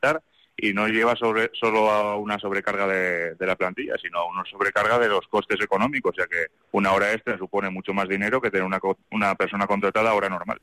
y 0.56 0.72
no 0.72 0.88
lleva 0.88 1.14
sobre, 1.16 1.50
solo 1.52 1.90
a 1.90 2.16
una 2.16 2.38
sobrecarga 2.38 2.86
de, 2.86 3.36
la 3.38 3.56
plantilla, 3.56 3.94
sino 4.02 4.20
a 4.20 4.26
una 4.26 4.42
sobrecarga 4.50 4.98
de 4.98 5.08
los 5.08 5.26
costes 5.28 5.60
económicos, 5.60 6.14
ya 6.16 6.26
que 6.26 6.46
una 6.72 6.92
hora 6.92 7.12
extra 7.12 7.36
supone 7.36 7.68
mucho 7.68 7.92
más 7.92 8.08
dinero 8.08 8.40
que 8.40 8.50
tener 8.50 8.64
una, 8.64 8.80
una 9.10 9.34
persona 9.34 9.66
contratada 9.66 10.10
a 10.10 10.14
hora 10.14 10.28
normal. 10.28 10.60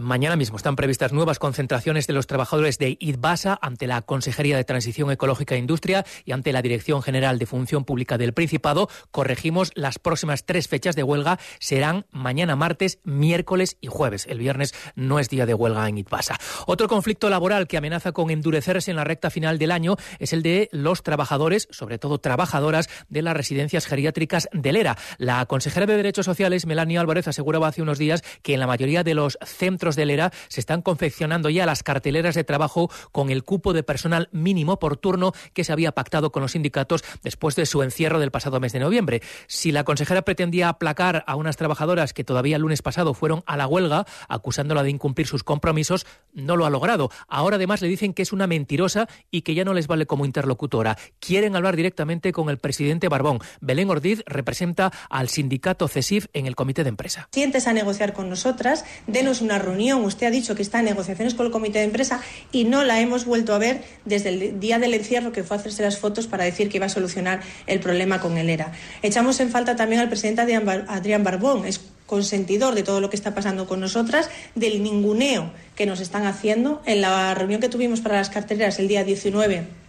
Mañana 0.00 0.36
mismo 0.36 0.56
están 0.56 0.76
previstas 0.76 1.12
nuevas 1.12 1.38
concentraciones 1.38 2.06
de 2.06 2.12
los 2.12 2.26
trabajadores 2.26 2.78
de 2.78 2.96
IDBASA 3.00 3.58
ante 3.60 3.86
la 3.86 4.02
Consejería 4.02 4.56
de 4.56 4.64
Transición 4.64 5.10
Ecológica 5.10 5.54
e 5.54 5.58
Industria 5.58 6.04
y 6.24 6.32
ante 6.32 6.52
la 6.52 6.62
Dirección 6.62 7.02
General 7.02 7.38
de 7.38 7.46
Función 7.46 7.84
Pública 7.84 8.18
del 8.18 8.32
Principado. 8.32 8.88
Corregimos, 9.10 9.72
las 9.74 9.98
próximas 9.98 10.44
tres 10.44 10.68
fechas 10.68 10.94
de 10.94 11.02
huelga 11.02 11.38
serán 11.58 12.06
mañana 12.10 12.54
martes, 12.54 13.00
miércoles 13.04 13.76
y 13.80 13.88
jueves. 13.88 14.26
El 14.26 14.38
viernes 14.38 14.74
no 14.94 15.18
es 15.18 15.28
día 15.28 15.46
de 15.46 15.54
huelga 15.54 15.88
en 15.88 15.98
IDBASA. 15.98 16.36
Otro 16.66 16.86
conflicto 16.88 17.28
laboral 17.28 17.66
que 17.66 17.76
amenaza 17.76 18.12
con 18.12 18.30
endurecerse 18.56 18.90
en 18.90 18.96
la 18.96 19.04
recta 19.04 19.28
final 19.28 19.58
del 19.58 19.70
año 19.70 19.96
es 20.18 20.32
el 20.32 20.42
de 20.42 20.70
los 20.72 21.02
trabajadores, 21.02 21.68
sobre 21.70 21.98
todo 21.98 22.18
trabajadoras, 22.18 22.88
de 23.10 23.20
las 23.20 23.36
residencias 23.36 23.86
geriátricas 23.86 24.48
del 24.52 24.76
ERA. 24.76 24.96
La 25.18 25.44
consejera 25.44 25.84
de 25.84 25.96
Derechos 25.96 26.24
Sociales, 26.24 26.64
Melania 26.64 27.02
Álvarez, 27.02 27.28
aseguraba 27.28 27.68
hace 27.68 27.82
unos 27.82 27.98
días 27.98 28.22
que 28.42 28.54
en 28.54 28.60
la 28.60 28.66
mayoría 28.66 29.04
de 29.04 29.12
los 29.12 29.38
centros 29.44 29.94
del 29.94 30.10
ERA 30.10 30.32
se 30.48 30.60
están 30.60 30.80
confeccionando 30.80 31.50
ya 31.50 31.66
las 31.66 31.82
carteleras 31.82 32.34
de 32.34 32.44
trabajo 32.44 32.90
con 33.12 33.28
el 33.28 33.44
cupo 33.44 33.74
de 33.74 33.82
personal 33.82 34.30
mínimo 34.32 34.78
por 34.78 34.96
turno 34.96 35.32
que 35.52 35.64
se 35.64 35.72
había 35.72 35.92
pactado 35.92 36.32
con 36.32 36.40
los 36.40 36.52
sindicatos 36.52 37.04
después 37.22 37.56
de 37.56 37.66
su 37.66 37.82
encierro 37.82 38.18
del 38.20 38.30
pasado 38.30 38.58
mes 38.58 38.72
de 38.72 38.80
noviembre. 38.80 39.20
Si 39.48 39.70
la 39.70 39.84
consejera 39.84 40.22
pretendía 40.22 40.70
aplacar 40.70 41.24
a 41.26 41.36
unas 41.36 41.58
trabajadoras 41.58 42.14
que 42.14 42.24
todavía 42.24 42.56
el 42.56 42.62
lunes 42.62 42.80
pasado 42.80 43.12
fueron 43.12 43.42
a 43.46 43.58
la 43.58 43.66
huelga, 43.66 44.06
acusándola 44.28 44.82
de 44.82 44.90
incumplir 44.90 45.26
sus 45.26 45.44
compromisos, 45.44 46.06
no 46.32 46.56
lo 46.56 46.64
ha 46.64 46.70
logrado. 46.70 47.10
Ahora 47.28 47.56
además 47.56 47.82
le 47.82 47.88
dicen 47.88 48.14
que 48.14 48.22
es 48.22 48.32
una 48.32 48.45
mentirosa 48.46 49.08
y 49.30 49.42
que 49.42 49.54
ya 49.54 49.64
no 49.64 49.74
les 49.74 49.86
vale 49.86 50.06
como 50.06 50.24
interlocutora. 50.24 50.96
Quieren 51.20 51.56
hablar 51.56 51.76
directamente 51.76 52.32
con 52.32 52.48
el 52.50 52.58
presidente 52.58 53.08
Barbón. 53.08 53.38
Belén 53.60 53.90
Ordiz 53.90 54.22
representa 54.26 54.92
al 55.10 55.28
sindicato 55.28 55.88
CESIF 55.88 56.26
en 56.32 56.46
el 56.46 56.56
comité 56.56 56.82
de 56.82 56.90
empresa. 56.90 57.28
Sientes 57.32 57.66
a 57.66 57.72
negociar 57.72 58.12
con 58.12 58.28
nosotras, 58.28 58.84
denos 59.06 59.40
una 59.40 59.58
reunión. 59.58 60.04
Usted 60.04 60.26
ha 60.26 60.30
dicho 60.30 60.54
que 60.54 60.62
está 60.62 60.80
en 60.80 60.86
negociaciones 60.86 61.34
con 61.34 61.46
el 61.46 61.52
comité 61.52 61.78
de 61.78 61.84
empresa 61.84 62.20
y 62.52 62.64
no 62.64 62.84
la 62.84 63.00
hemos 63.00 63.24
vuelto 63.24 63.54
a 63.54 63.58
ver 63.58 63.84
desde 64.04 64.30
el 64.30 64.60
día 64.60 64.78
del 64.78 64.94
encierro 64.94 65.32
que 65.32 65.44
fue 65.44 65.56
a 65.56 65.60
hacerse 65.60 65.82
las 65.82 65.98
fotos 65.98 66.26
para 66.26 66.44
decir 66.44 66.68
que 66.68 66.78
iba 66.78 66.86
a 66.86 66.90
solucionar 66.90 67.40
el 67.66 67.80
problema 67.80 68.20
con 68.20 68.36
el 68.38 68.50
ERA. 68.50 68.72
Echamos 69.02 69.40
en 69.40 69.50
falta 69.50 69.76
también 69.76 70.00
al 70.00 70.08
presidente 70.08 70.42
Adrián 70.42 71.24
Barbón. 71.24 71.66
Es 71.66 71.80
consentidor 72.06 72.74
de 72.74 72.82
todo 72.82 73.00
lo 73.00 73.10
que 73.10 73.16
está 73.16 73.34
pasando 73.34 73.66
con 73.66 73.80
nosotras, 73.80 74.30
del 74.54 74.82
ninguneo 74.82 75.50
que 75.74 75.86
nos 75.86 76.00
están 76.00 76.24
haciendo. 76.26 76.82
En 76.86 77.00
la 77.00 77.34
reunión 77.34 77.60
que 77.60 77.68
tuvimos 77.68 78.00
para 78.00 78.16
las 78.16 78.30
carteras 78.30 78.78
el 78.78 78.88
día 78.88 79.04
19 79.04 79.85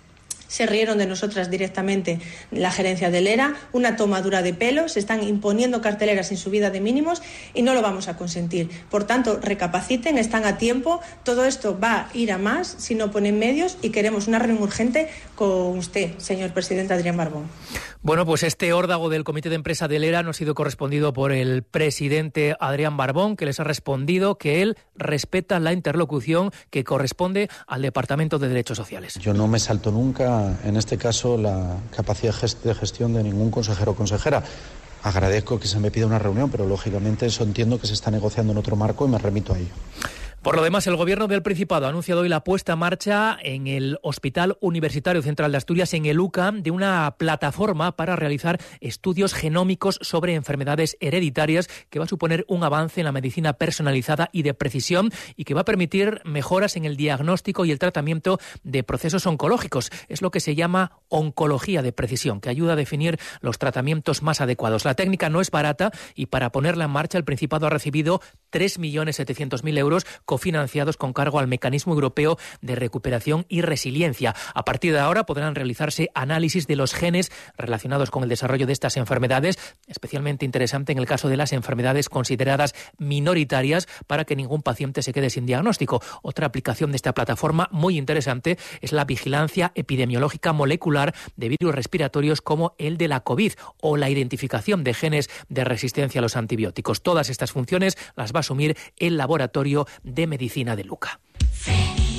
se 0.48 0.66
rieron 0.66 0.98
de 0.98 1.06
nosotras 1.06 1.50
directamente 1.50 2.20
la 2.51 2.72
gerencia 2.72 3.10
del 3.10 3.27
ERA, 3.27 3.56
una 3.74 3.96
tomadura 3.96 4.42
de 4.42 4.54
pelo, 4.54 4.89
se 4.89 5.00
están 5.00 5.24
imponiendo 5.24 5.82
carteleras 5.82 6.27
sin 6.27 6.38
subida 6.38 6.70
de 6.70 6.82
mínimos 6.82 7.22
y 7.54 7.62
no 7.62 7.74
lo 7.74 7.82
vamos 7.82 8.08
a 8.08 8.18
consentir. 8.18 8.70
Por 8.89 9.06
tanto, 9.06 9.39
recapaciten, 9.42 10.18
están 10.18 10.46
a 10.46 10.58
tiempo, 10.58 11.01
todo 11.24 11.46
esto 11.46 11.80
va 11.80 11.94
a 11.96 12.10
ir 12.13 12.32
a 12.32 12.38
más 12.38 12.75
si 12.77 12.96
no 12.96 13.12
ponen 13.12 13.39
medios 13.39 13.77
y 13.82 13.89
queremos 13.89 14.27
una 14.27 14.39
reunión 14.39 14.63
urgente 14.63 15.10
con 15.36 15.77
usted, 15.77 16.18
señor 16.18 16.51
presidente 16.51 16.94
Adrián 16.94 17.18
Barbón. 17.18 17.48
Bueno, 18.01 18.25
pues 18.25 18.44
este 18.44 18.72
órdago 18.74 19.10
del 19.10 19.24
Comité 19.24 19.50
de 19.50 19.56
Empresa 19.56 19.88
del 19.88 20.04
ERA 20.04 20.24
no 20.24 20.30
ha 20.30 20.34
sido 20.34 20.54
correspondido 20.56 21.13
por 21.13 21.32
el 21.32 21.63
presidente 21.63 22.56
Adrián 22.60 22.96
Barbón, 22.96 23.36
que 23.36 23.46
les 23.46 23.60
ha 23.60 23.63
respondido 23.63 24.38
que 24.38 24.62
él 24.62 24.77
respeta 24.96 25.60
la 25.60 25.74
interlocución 25.74 26.51
que 26.70 26.84
corresponde 26.84 27.50
al 27.66 27.82
Departamento 27.82 28.39
de 28.39 28.48
Derechos 28.48 28.77
Sociales. 28.77 29.16
Yo 29.16 29.34
no 29.34 29.48
me 29.48 29.60
salto 29.60 29.92
nunca, 29.92 30.37
en 30.63 30.77
este 30.77 30.98
caso, 30.98 31.38
la 31.38 31.77
capacidad 31.96 32.34
de 32.63 32.74
gestión 32.74 33.13
de 33.13 33.24
ningún 33.24 33.51
consejero 33.51 33.91
o 33.91 33.96
consejera. 33.96 34.44
Agradezco 35.03 35.60
que 35.60 35.67
se 35.67 35.79
me 35.79 35.91
pida 35.91 36.06
una 36.06 36.20
reunión, 36.20 36.50
pero 36.50 36.65
lógicamente 36.65 37.25
eso 37.25 37.44
entiendo 37.44 37.79
que 37.79 37.88
se 37.88 37.94
está 37.94 38.12
negociando 38.12 38.51
en 38.51 38.58
otro 38.58 38.75
marco 38.75 39.06
y 39.06 39.10
me 39.10 39.17
remito 39.17 39.53
a 39.53 39.58
ello. 39.58 39.74
Por 40.48 40.56
lo 40.56 40.63
demás, 40.63 40.88
el 40.88 40.96
Gobierno 40.96 41.27
del 41.27 41.44
Principado 41.44 41.88
ha 41.88 41.89
anunciado 41.89 42.22
hoy 42.22 42.30
la 42.30 42.46
puesta 42.46 42.72
en 42.72 42.80
marcha 42.80 43.38
en 43.42 43.68
el 43.68 44.00
Hospital 44.01 44.58
Universitario 44.62 45.22
Central 45.22 45.51
de 45.51 45.58
Asturias, 45.58 45.94
en 45.94 46.06
el 46.06 46.22
UCAM, 46.22 46.63
de 46.63 46.72
una 46.72 47.16
plataforma 47.18 47.98
para 47.98 48.16
realizar 48.16 48.58
estudios 48.80 49.34
genómicos 49.34 50.00
sobre 50.01 50.36
enfermedades 50.36 50.96
hereditarias 51.01 51.68
que 51.89 52.00
va 52.00 52.06
a 52.06 52.08
suponer 52.08 52.46
un 52.48 52.63
avance 52.63 53.01
en 53.01 53.08
la 53.08 53.12
medicina 53.12 53.51
personalizada 53.51 54.30
y 54.32 54.44
de 54.44 54.54
precisión 54.54 55.12
y 55.36 55.44
que 55.44 55.54
va 55.54 55.62
a 55.62 55.66
permitir 55.66 56.22
mejoras 56.24 56.77
en 56.77 56.86
el 56.86 56.96
diagnóstico 56.96 57.66
y 57.66 57.72
el 57.72 57.80
tratamiento 57.80 58.39
de 58.63 58.84
procesos 58.84 59.27
oncológicos. 59.27 59.89
Es 60.08 60.22
lo 60.22 60.32
que 60.32 60.39
se 60.39 60.56
llama 60.56 61.01
oncología 61.10 61.82
de 61.82 61.92
precisión, 61.92 62.39
que 62.39 62.48
ayuda 62.48 62.72
a 62.72 62.77
definir 62.77 63.20
los 63.42 63.58
tratamientos 63.58 64.24
más 64.24 64.39
adecuados. 64.39 64.86
La 64.86 64.94
técnica 64.96 65.30
no 65.30 65.42
es 65.42 65.51
barata 65.51 65.92
y 66.16 66.27
para 66.27 66.54
ponerla 66.54 66.86
en 66.86 66.92
marcha 66.92 67.18
el 67.18 67.25
Principado 67.25 67.68
ha 67.68 67.70
recibido 67.70 68.22
3.700.000 68.54 69.77
euros 69.77 70.06
con 70.24 70.37
cofinanciados 70.38 70.98
con 70.98 71.13
cargo 71.13 71.39
al 71.39 71.48
Mecanismo 71.48 71.94
Europeo 71.96 72.38
de 72.62 72.75
Recuperación 72.75 73.48
y 73.50 73.62
Resiliencia. 73.62 74.36
A 74.53 74.65
partir 74.65 74.94
de 74.94 75.00
ahora 75.00 75.25
podrán 75.25 75.56
realizarse 75.56 76.12
análisis 76.13 76.67
de 76.67 76.75
los 76.75 76.94
genes 76.94 77.32
relacionados 77.58 78.12
con 78.12 78.22
el 78.22 78.29
desarrollo 78.29 78.67
de 78.67 78.74
estas 78.74 78.98
enfermedades, 78.98 79.58
especialmente 79.88 80.46
interesante 80.46 80.91
en 80.91 81.00
el 81.00 81.08
caso 81.08 81.27
de 81.27 81.38
las 81.38 81.53
enfermedades 81.53 82.08
consideradas 82.08 82.75
minoritarias 83.00 83.88
para 84.06 84.25
que 84.25 84.36
ningún 84.36 84.62
paciente 84.62 85.01
se 85.01 85.12
quede 85.12 85.32
sin 85.32 85.48
diagnóstico. 85.48 86.03
Otra 86.22 86.46
aplicación 86.46 86.91
de 86.91 86.98
esta 86.98 87.15
plataforma 87.15 87.67
muy 87.72 87.98
interesante 87.98 88.60
es 88.82 88.91
la 88.91 89.06
vigilancia 89.06 89.72
epidemiológica 89.74 90.53
molecular 90.53 91.15
de 91.36 91.50
virus 91.50 91.74
respiratorios 91.74 92.41
como 92.41 92.75
el 92.77 93.00
de 93.00 93.08
la 93.08 93.22
COVID 93.22 93.53
o 93.82 93.98
la 93.98 94.12
identificación 94.12 94.84
de 94.84 94.94
genes 94.94 95.32
de 95.50 95.63
resistencia 95.63 96.20
a 96.20 96.22
los 96.22 96.36
antibióticos. 96.36 97.01
Todas 97.01 97.32
estas 97.32 97.51
funciones 97.51 97.98
las 98.15 98.34
va 98.34 98.38
a 98.38 98.41
asumir 98.41 98.77
el 98.98 99.17
Laboratorio 99.17 99.88
de 100.03 100.16
Medicina 100.25 100.75
de 100.75 100.86
Luca. 100.86 101.19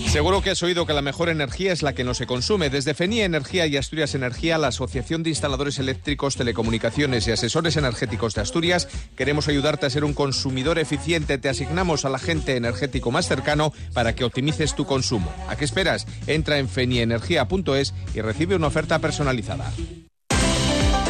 Seguro 0.08 0.40
que 0.40 0.50
has 0.50 0.62
oído 0.62 0.86
que 0.86 0.94
la 0.94 1.02
mejor 1.02 1.28
energía 1.28 1.70
es 1.70 1.82
la 1.82 1.92
que 1.92 2.02
no 2.02 2.14
se 2.14 2.26
consume. 2.26 2.70
Desde 2.70 2.94
FENIA 2.94 3.26
Energía 3.26 3.66
y 3.66 3.76
Asturias 3.76 4.14
Energía, 4.14 4.56
la 4.56 4.68
Asociación 4.68 5.22
de 5.22 5.28
Instaladores 5.28 5.78
Eléctricos, 5.78 6.34
Telecomunicaciones 6.34 7.28
y 7.28 7.32
Asesores 7.32 7.76
Energéticos 7.76 8.34
de 8.34 8.40
Asturias, 8.40 8.88
queremos 9.16 9.48
ayudarte 9.48 9.84
a 9.84 9.90
ser 9.90 10.04
un 10.04 10.14
consumidor 10.14 10.78
eficiente. 10.78 11.36
Te 11.36 11.50
asignamos 11.50 12.06
al 12.06 12.14
agente 12.14 12.56
energético 12.56 13.10
más 13.10 13.28
cercano 13.28 13.74
para 13.92 14.14
que 14.14 14.24
optimices 14.24 14.74
tu 14.74 14.86
consumo. 14.86 15.30
¿A 15.46 15.56
qué 15.56 15.66
esperas? 15.66 16.06
Entra 16.26 16.58
en 16.58 16.70
fenienergia.es 16.70 17.94
y 18.14 18.20
recibe 18.22 18.56
una 18.56 18.68
oferta 18.68 18.98
personalizada. 19.00 19.70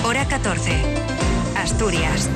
Hora 0.04 0.26
14. 0.26 0.72
Asturias. 1.56 2.28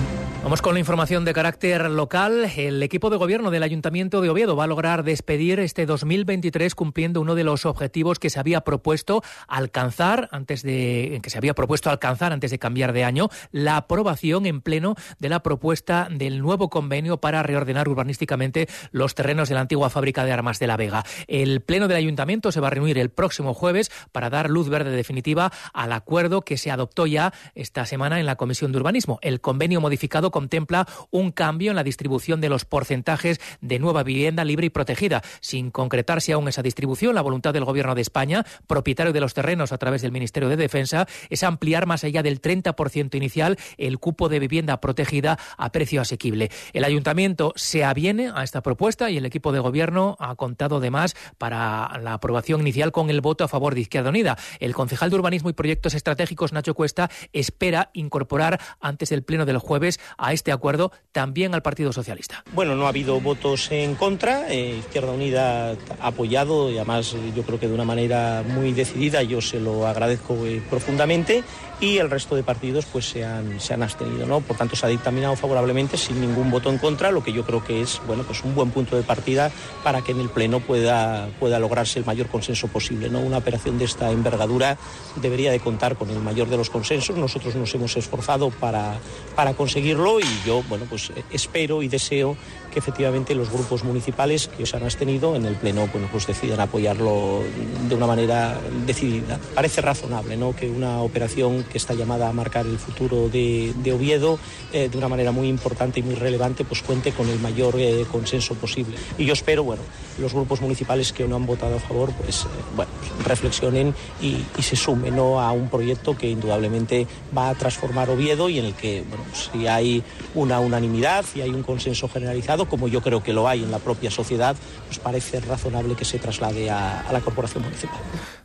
Vamos 0.43 0.61
con 0.61 0.75
la 0.75 0.81
información 0.81 1.25
de 1.25 1.35
carácter 1.35 1.89
local. 1.89 2.51
El 2.57 2.83
equipo 2.83 3.11
de 3.11 3.17
gobierno 3.17 3.53
del 3.53 3.63
Ayuntamiento 3.63 4.21
de 4.21 4.29
Oviedo 4.29 4.57
va 4.57 4.65
a 4.65 4.67
lograr 4.67 5.05
despedir 5.05 5.61
este 5.61 5.87
2023 5.87 6.75
cumpliendo 6.75 7.21
uno 7.21 7.37
de 7.37 7.45
los 7.45 7.65
objetivos 7.65 8.19
que 8.19 8.29
se 8.29 8.41
había 8.41 8.63
propuesto 8.63 9.23
alcanzar 9.47 10.29
antes 10.33 10.65
de 10.65 11.21
que 11.23 11.31
se 11.31 11.39
había 11.39 11.55
propuesto 11.55 11.91
alcanzar 11.91 12.33
antes 12.33 12.51
de 12.51 12.59
cambiar 12.59 12.93
de 12.93 13.05
año, 13.05 13.29
la 13.53 13.77
aprobación 13.77 14.45
en 14.47 14.63
pleno 14.63 14.97
de 15.21 15.29
la 15.29 15.45
propuesta 15.45 16.09
del 16.11 16.41
nuevo 16.41 16.71
convenio 16.71 17.19
para 17.19 17.45
reordenar 17.45 17.89
urbanísticamente 17.89 18.69
los 18.91 19.15
terrenos 19.15 19.49
de 19.49 19.55
la 19.55 19.61
antigua 19.61 19.91
fábrica 19.91 20.25
de 20.25 20.33
armas 20.33 20.59
de 20.59 20.67
La 20.67 20.77
Vega. 20.77 21.05
El 21.29 21.61
pleno 21.61 21.87
del 21.87 21.99
Ayuntamiento 21.99 22.51
se 22.51 22.59
va 22.59 22.67
a 22.67 22.71
reunir 22.71 22.99
el 22.99 23.11
próximo 23.11 23.55
jueves 23.55 23.93
para 24.11 24.29
dar 24.29 24.51
luz 24.51 24.69
verde 24.69 24.91
definitiva 24.91 25.53
al 25.73 25.93
acuerdo 25.93 26.43
que 26.43 26.59
se 26.59 26.73
adoptó 26.73 27.07
ya 27.07 27.33
esta 27.55 27.87
semana 27.87 28.19
en 28.19 28.27
la 28.27 28.35
Comisión 28.35 28.73
de 28.73 28.79
Urbanismo. 28.79 29.21
El 29.23 29.41
convenio 29.41 29.81
modificado 29.81 30.32
contempla 30.33 30.89
un 31.13 31.31
cambio 31.31 31.71
en 31.71 31.77
la 31.77 31.85
distribución 31.85 32.41
de 32.41 32.49
los 32.49 32.65
porcentajes 32.65 33.41
de 33.61 33.79
nueva 33.79 34.03
vivienda 34.03 34.45
libre 34.45 34.67
y 34.67 34.71
protegida. 34.71 35.23
Sin 35.41 35.71
concretarse 35.71 36.33
aún 36.33 36.49
esa 36.49 36.63
distribución, 36.63 37.15
la 37.15 37.23
voluntad 37.23 37.53
del 37.53 37.65
Gobierno 37.65 37.95
de 37.95 38.03
España, 38.03 38.45
propietario 38.67 39.13
de 39.13 39.21
los 39.21 39.35
terrenos 39.35 39.71
a 39.71 39.79
través 39.79 40.03
del 40.03 40.11
Ministerio 40.11 40.49
de 40.49 40.57
Defensa, 40.57 41.07
es 41.31 41.45
ampliar 41.45 41.87
más 41.87 42.03
allá 42.03 42.25
del 42.25 42.41
30% 42.41 43.15
inicial 43.15 43.57
el 43.79 43.99
cupo 43.99 44.29
de 44.29 44.41
vivienda 44.41 44.81
protegida 44.81 45.39
a 45.57 45.71
precio 45.71 46.01
asequible. 46.01 46.51
El 46.73 46.85
Ayuntamiento 46.85 47.53
se 47.55 47.85
aviene 47.85 48.33
a 48.35 48.43
esta 48.43 48.63
propuesta 48.63 49.11
y 49.11 49.19
el 49.19 49.27
equipo 49.27 49.53
de 49.53 49.61
Gobierno 49.61 50.17
ha 50.19 50.35
contado 50.35 50.77
además 50.77 51.15
para 51.39 51.99
la 52.03 52.15
aprobación 52.15 52.61
inicial 52.61 52.93
con 52.93 53.11
el 53.11 53.21
voto 53.21 53.45
a 53.45 53.49
favor 53.49 53.75
de 53.75 53.83
Izquierda 53.83 54.11
Unida. 54.11 54.39
El 54.61 54.75
concejal 54.75 55.11
de 55.11 55.17
Urbanismo 55.17 55.51
y 55.51 55.53
Proyectos 55.53 55.95
Estratégicos, 55.95 56.53
Nacho 56.53 56.75
Cuesta, 56.75 57.11
espera 57.33 57.91
incorporar 57.93 58.61
antes 58.81 59.11
del 59.11 59.23
pleno 59.23 59.45
del 59.45 59.59
jueves 59.59 60.01
a 60.23 60.33
este 60.33 60.53
acuerdo 60.53 60.93
también 61.11 61.53
al 61.53 61.63
Partido 61.63 61.93
Socialista. 61.93 62.45
Bueno, 62.53 62.77
no 62.77 62.87
ha 62.87 62.91
habido 62.91 63.21
votos 63.21 63.71
en 63.73 63.97
contra. 63.97 64.51
Eh, 64.51 64.77
Izquierda 64.79 65.11
Unida 65.11 65.73
ha 66.01 66.07
apoyado 66.07 66.71
y 66.71 66.77
además 66.77 67.15
yo 67.35 67.43
creo 67.43 67.59
que 67.59 67.67
de 67.67 67.75
una 67.75 67.85
manera 67.85 68.45
muy 68.47 68.73
decidida. 68.73 69.23
Yo 69.23 69.41
se 69.41 69.59
lo 69.59 69.87
agradezco 69.87 70.35
eh, 70.47 70.63
profundamente 70.71 71.43
y 71.81 71.99
el 71.99 72.09
resto 72.09 72.37
de 72.37 72.45
partidos 72.45 72.87
pues 72.87 73.07
se 73.07 73.25
han, 73.25 73.59
se 73.61 73.75
han 73.75 73.83
abstenido, 73.83 74.25
¿no? 74.25 74.41
Por 74.41 74.57
tanto 74.57 74.77
se 74.77 74.87
ha 74.87 74.89
dictaminado 74.89 75.35
favorablemente 75.35 75.97
sin 75.97 76.21
ningún 76.21 76.49
voto 76.49 76.71
en 76.71 76.79
contra, 76.79 77.11
lo 77.11 77.25
que 77.25 77.33
yo 77.33 77.45
creo 77.45 77.65
que 77.65 77.83
es 77.83 78.01
bueno 78.07 78.23
pues 78.23 78.45
un 78.45 78.55
buen 78.55 78.71
punto 78.71 78.95
de 78.95 79.03
partida 79.03 79.51
para 79.83 80.03
que 80.03 80.13
en 80.13 80.21
el 80.21 80.29
pleno 80.29 80.61
pueda, 80.61 81.29
pueda 81.41 81.59
lograrse 81.59 81.99
el 81.99 82.05
mayor 82.05 82.29
consenso 82.29 82.69
posible, 82.69 83.11
¿no? 83.11 83.19
Una 83.19 83.39
operación 83.39 83.79
de 83.79 83.87
esta 83.87 84.13
envergadura 84.13 84.79
debería 85.17 85.51
de 85.51 85.59
contar 85.59 85.97
con 85.97 86.09
el 86.11 86.21
mayor 86.21 86.49
de 86.49 86.57
los 86.57 86.71
consensos. 86.71 87.17
Nosotros 87.17 87.57
nos 87.57 87.75
hemos 87.75 87.97
esforzado 87.97 88.51
para, 88.51 88.95
para 89.35 89.55
conseguirlo 89.55 90.12
y 90.21 90.47
yo 90.47 90.63
bueno 90.69 90.87
pues 90.89 91.13
espero 91.31 91.83
y 91.83 91.89
deseo 91.89 92.37
que 92.73 92.79
efectivamente 92.79 93.35
los 93.35 93.51
grupos 93.51 93.85
municipales 93.85 94.49
que 94.49 94.67
se 94.67 94.77
han 94.77 94.85
abstenido 94.85 95.37
en 95.37 95.47
el 95.47 95.57
pleno 95.57 95.89
bueno 95.93 96.09
pues 96.11 96.27
decidan 96.27 96.61
apoyarlo 96.61 97.43
de 97.89 97.95
una 97.95 98.07
manera 98.07 98.59
decidida. 98.87 99.39
Parece 99.55 99.81
razonable, 99.81 100.37
¿no? 100.37 100.55
Que 100.55 100.69
una 100.69 101.03
operación 101.03 101.65
que 101.65 101.79
está 101.79 101.95
llamada 101.95 102.29
a 102.29 102.33
marcar 102.33 102.67
el 102.67 102.79
futuro 102.79 103.29
de, 103.29 103.73
de 103.77 103.93
Oviedo 103.93 104.39
eh, 104.73 104.89
de 104.89 104.99
una 104.99 105.09
manera 105.09 105.33
muy 105.33 105.49
importante 105.49 106.01
y 106.01 106.03
muy 106.03 106.15
relevante, 106.15 106.65
pues 106.65 106.83
cuente 106.83 107.13
con 107.13 107.29
el 107.29 107.39
mayor 107.41 107.75
eh, 107.79 108.05
consenso 108.11 108.55
posible. 108.55 108.97
Y 109.19 109.25
yo 109.25 109.33
espero, 109.33 109.65
bueno, 109.65 109.83
los 110.19 110.33
grupos 110.33 110.61
municipales 110.61 111.13
que 111.13 111.27
no 111.27 111.37
han 111.37 111.47
votado 111.47 111.77
a 111.77 111.81
favor, 111.81 112.13
pues, 112.13 112.43
eh, 112.43 112.47
bueno, 112.77 112.91
reflexionen 113.25 113.95
y, 114.21 114.37
y, 114.59 114.63
se 114.63 114.77
sumen 114.77 115.17
¿no? 115.17 115.41
a 115.41 115.53
un 115.53 115.69
proyecto 115.69 116.17
que 116.17 116.29
indudablemente 116.29 117.07
va 117.37 117.51
a 117.51 117.55
transformar 117.55 118.11
Oviedo 118.11 118.49
y 118.49 118.59
en 118.59 118.67
el 118.67 118.75
que, 118.75 119.05
bueno, 119.09 119.25
si 119.33 119.67
hay 119.67 120.02
una 120.35 120.61
unanimidad 120.61 121.25
y 121.35 121.41
hay 121.41 121.51
un 121.51 121.63
consenso 121.63 122.09
generalizado, 122.09 122.69
como 122.69 122.89
yo 122.89 123.01
creo 123.01 123.23
que 123.23 123.33
lo 123.33 123.49
hay 123.49 123.63
en 123.63 123.71
la 123.71 123.79
propia 123.79 124.11
sociedad, 124.11 124.57
pues 124.87 124.99
parece 124.99 125.41
razonable 125.41 125.95
que 125.95 126.05
se 126.05 126.19
traslade 126.19 126.71
a, 126.71 127.01
a 127.01 127.13
la 127.13 127.21
corporación 127.21 127.65
municipal. 127.65 128.01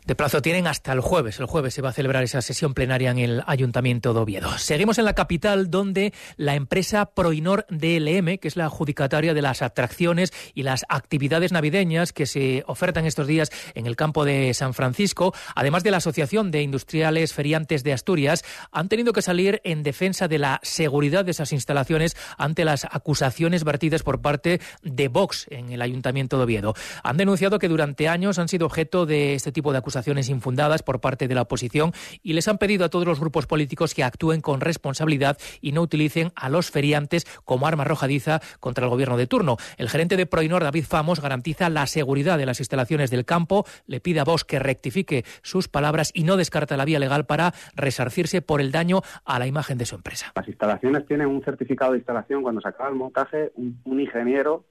De 0.08 0.14
plazo 0.14 0.40
tienen 0.40 0.66
hasta 0.66 0.94
el 0.94 1.00
jueves. 1.00 1.38
El 1.38 1.44
jueves 1.44 1.74
se 1.74 1.82
va 1.82 1.90
a 1.90 1.92
celebrar 1.92 2.22
esa 2.22 2.40
sesión 2.40 2.72
plenaria 2.72 3.10
en 3.10 3.18
el 3.18 3.42
Ayuntamiento 3.46 4.14
de 4.14 4.20
Oviedo. 4.20 4.56
Seguimos 4.56 4.96
en 4.96 5.04
la 5.04 5.12
capital, 5.12 5.70
donde 5.70 6.14
la 6.38 6.54
empresa 6.54 7.10
Proinor 7.10 7.66
DLM, 7.68 8.38
que 8.38 8.48
es 8.48 8.56
la 8.56 8.64
adjudicataria 8.64 9.34
de 9.34 9.42
las 9.42 9.60
atracciones 9.60 10.32
y 10.54 10.62
las 10.62 10.86
actividades 10.88 11.52
navideñas 11.52 12.14
que 12.14 12.24
se 12.24 12.64
ofertan 12.66 13.04
estos 13.04 13.26
días 13.26 13.50
en 13.74 13.86
el 13.86 13.96
campo 13.96 14.24
de 14.24 14.54
San 14.54 14.72
Francisco, 14.72 15.34
además 15.54 15.84
de 15.84 15.90
la 15.90 15.98
Asociación 15.98 16.50
de 16.52 16.62
Industriales 16.62 17.34
Feriantes 17.34 17.84
de 17.84 17.92
Asturias, 17.92 18.46
han 18.72 18.88
tenido 18.88 19.12
que 19.12 19.20
salir 19.20 19.60
en 19.62 19.82
defensa 19.82 20.26
de 20.26 20.38
la 20.38 20.58
seguridad 20.62 21.26
de 21.26 21.32
esas 21.32 21.52
instalaciones 21.52 22.16
ante 22.38 22.64
las 22.64 22.86
acusaciones 22.86 23.62
vertidas 23.62 24.02
por 24.02 24.22
parte 24.22 24.62
de 24.82 25.08
Vox 25.08 25.48
en 25.50 25.70
el 25.70 25.82
Ayuntamiento 25.82 26.38
de 26.38 26.44
Oviedo. 26.44 26.74
Han 27.02 27.18
denunciado 27.18 27.58
que 27.58 27.68
durante 27.68 28.08
años 28.08 28.38
han 28.38 28.48
sido 28.48 28.64
objeto 28.64 29.04
de 29.04 29.34
este 29.34 29.52
tipo 29.52 29.70
de 29.70 29.76
acusaciones 29.76 29.97
infundadas 30.06 30.82
por 30.82 31.00
parte 31.00 31.28
de 31.28 31.34
la 31.34 31.42
oposición 31.42 31.92
y 32.22 32.32
les 32.34 32.48
han 32.48 32.58
pedido 32.58 32.84
a 32.84 32.88
todos 32.88 33.06
los 33.06 33.20
grupos 33.20 33.46
políticos 33.46 33.94
que 33.94 34.04
actúen 34.04 34.40
con 34.40 34.60
responsabilidad 34.60 35.38
y 35.60 35.72
no 35.72 35.82
utilicen 35.82 36.32
a 36.34 36.48
los 36.48 36.70
feriantes 36.70 37.26
como 37.44 37.66
arma 37.66 37.82
arrojadiza 37.82 38.40
contra 38.60 38.84
el 38.84 38.90
gobierno 38.90 39.16
de 39.16 39.26
turno. 39.26 39.56
El 39.76 39.88
gerente 39.88 40.16
de 40.16 40.26
Proinor, 40.26 40.62
David 40.62 40.84
Famos, 40.84 41.20
garantiza 41.20 41.68
la 41.68 41.86
seguridad 41.86 42.38
de 42.38 42.46
las 42.46 42.60
instalaciones 42.60 43.10
del 43.10 43.24
campo, 43.24 43.64
le 43.86 44.00
pide 44.00 44.20
a 44.20 44.24
Vox 44.24 44.44
que 44.44 44.58
rectifique 44.58 45.24
sus 45.42 45.68
palabras 45.68 46.10
y 46.14 46.24
no 46.24 46.36
descarta 46.36 46.76
la 46.76 46.84
vía 46.84 46.98
legal 46.98 47.26
para 47.26 47.54
resarcirse 47.74 48.42
por 48.42 48.60
el 48.60 48.72
daño 48.72 49.02
a 49.24 49.38
la 49.38 49.46
imagen 49.46 49.78
de 49.78 49.86
su 49.86 49.94
empresa. 49.94 50.32
Las 50.34 50.48
instalaciones 50.48 51.06
tienen 51.06 51.28
un 51.28 51.42
certificado 51.42 51.92
de 51.92 51.98
instalación 51.98 52.42
cuando 52.42 52.60
se 52.60 52.68
acaba 52.68 52.88
el 52.88 52.96
montaje, 52.96 53.52
un 53.56 54.00
ingeniero 54.00 54.64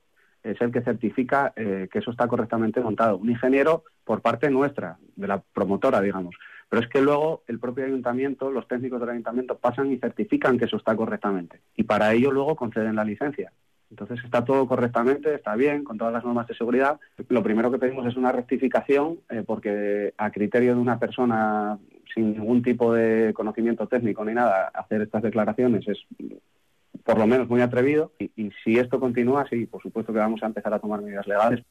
es 0.51 0.61
el 0.61 0.71
que 0.71 0.81
certifica 0.81 1.53
eh, 1.55 1.87
que 1.91 1.99
eso 1.99 2.11
está 2.11 2.27
correctamente 2.27 2.81
montado. 2.81 3.17
Un 3.17 3.29
ingeniero 3.29 3.83
por 4.03 4.21
parte 4.21 4.49
nuestra, 4.49 4.97
de 5.15 5.27
la 5.27 5.41
promotora, 5.41 6.01
digamos. 6.01 6.35
Pero 6.69 6.81
es 6.81 6.89
que 6.89 7.01
luego 7.01 7.43
el 7.47 7.59
propio 7.59 7.85
ayuntamiento, 7.85 8.51
los 8.51 8.67
técnicos 8.67 8.99
del 8.99 9.09
ayuntamiento 9.09 9.57
pasan 9.57 9.91
y 9.91 9.97
certifican 9.97 10.57
que 10.57 10.65
eso 10.65 10.77
está 10.77 10.95
correctamente. 10.95 11.61
Y 11.75 11.83
para 11.83 12.13
ello 12.13 12.31
luego 12.31 12.55
conceden 12.55 12.95
la 12.95 13.05
licencia. 13.05 13.51
Entonces 13.89 14.19
está 14.23 14.43
todo 14.43 14.67
correctamente, 14.67 15.33
está 15.33 15.55
bien, 15.55 15.83
con 15.83 15.97
todas 15.97 16.13
las 16.13 16.25
normas 16.25 16.47
de 16.47 16.55
seguridad. 16.55 16.99
Lo 17.29 17.41
primero 17.41 17.71
que 17.71 17.79
pedimos 17.79 18.05
es 18.05 18.17
una 18.17 18.33
rectificación, 18.33 19.19
eh, 19.29 19.43
porque 19.45 20.13
a 20.17 20.29
criterio 20.29 20.75
de 20.75 20.81
una 20.81 20.99
persona 20.99 21.77
sin 22.13 22.33
ningún 22.33 22.61
tipo 22.61 22.93
de 22.93 23.33
conocimiento 23.33 23.87
técnico 23.87 24.25
ni 24.25 24.33
nada, 24.33 24.71
hacer 24.73 25.01
estas 25.01 25.23
declaraciones 25.23 25.87
es 25.87 25.99
por 27.07 27.17
lo 27.17 27.25
menos 27.25 27.47
muy 27.47 27.61
atrevido. 27.61 28.11
Y, 28.19 28.51
si 28.63 28.77
esto 28.77 28.99
continúa, 28.99 29.47
sí, 29.49 29.65
por 29.65 29.81
supuesto 29.81 30.11
que 30.11 30.19
vamos 30.19 30.43
a 30.43 30.47
empezar 30.47 30.73
a 30.73 30.79
tomar 30.79 31.01
medidas 31.01 31.25
legales. 31.25 31.63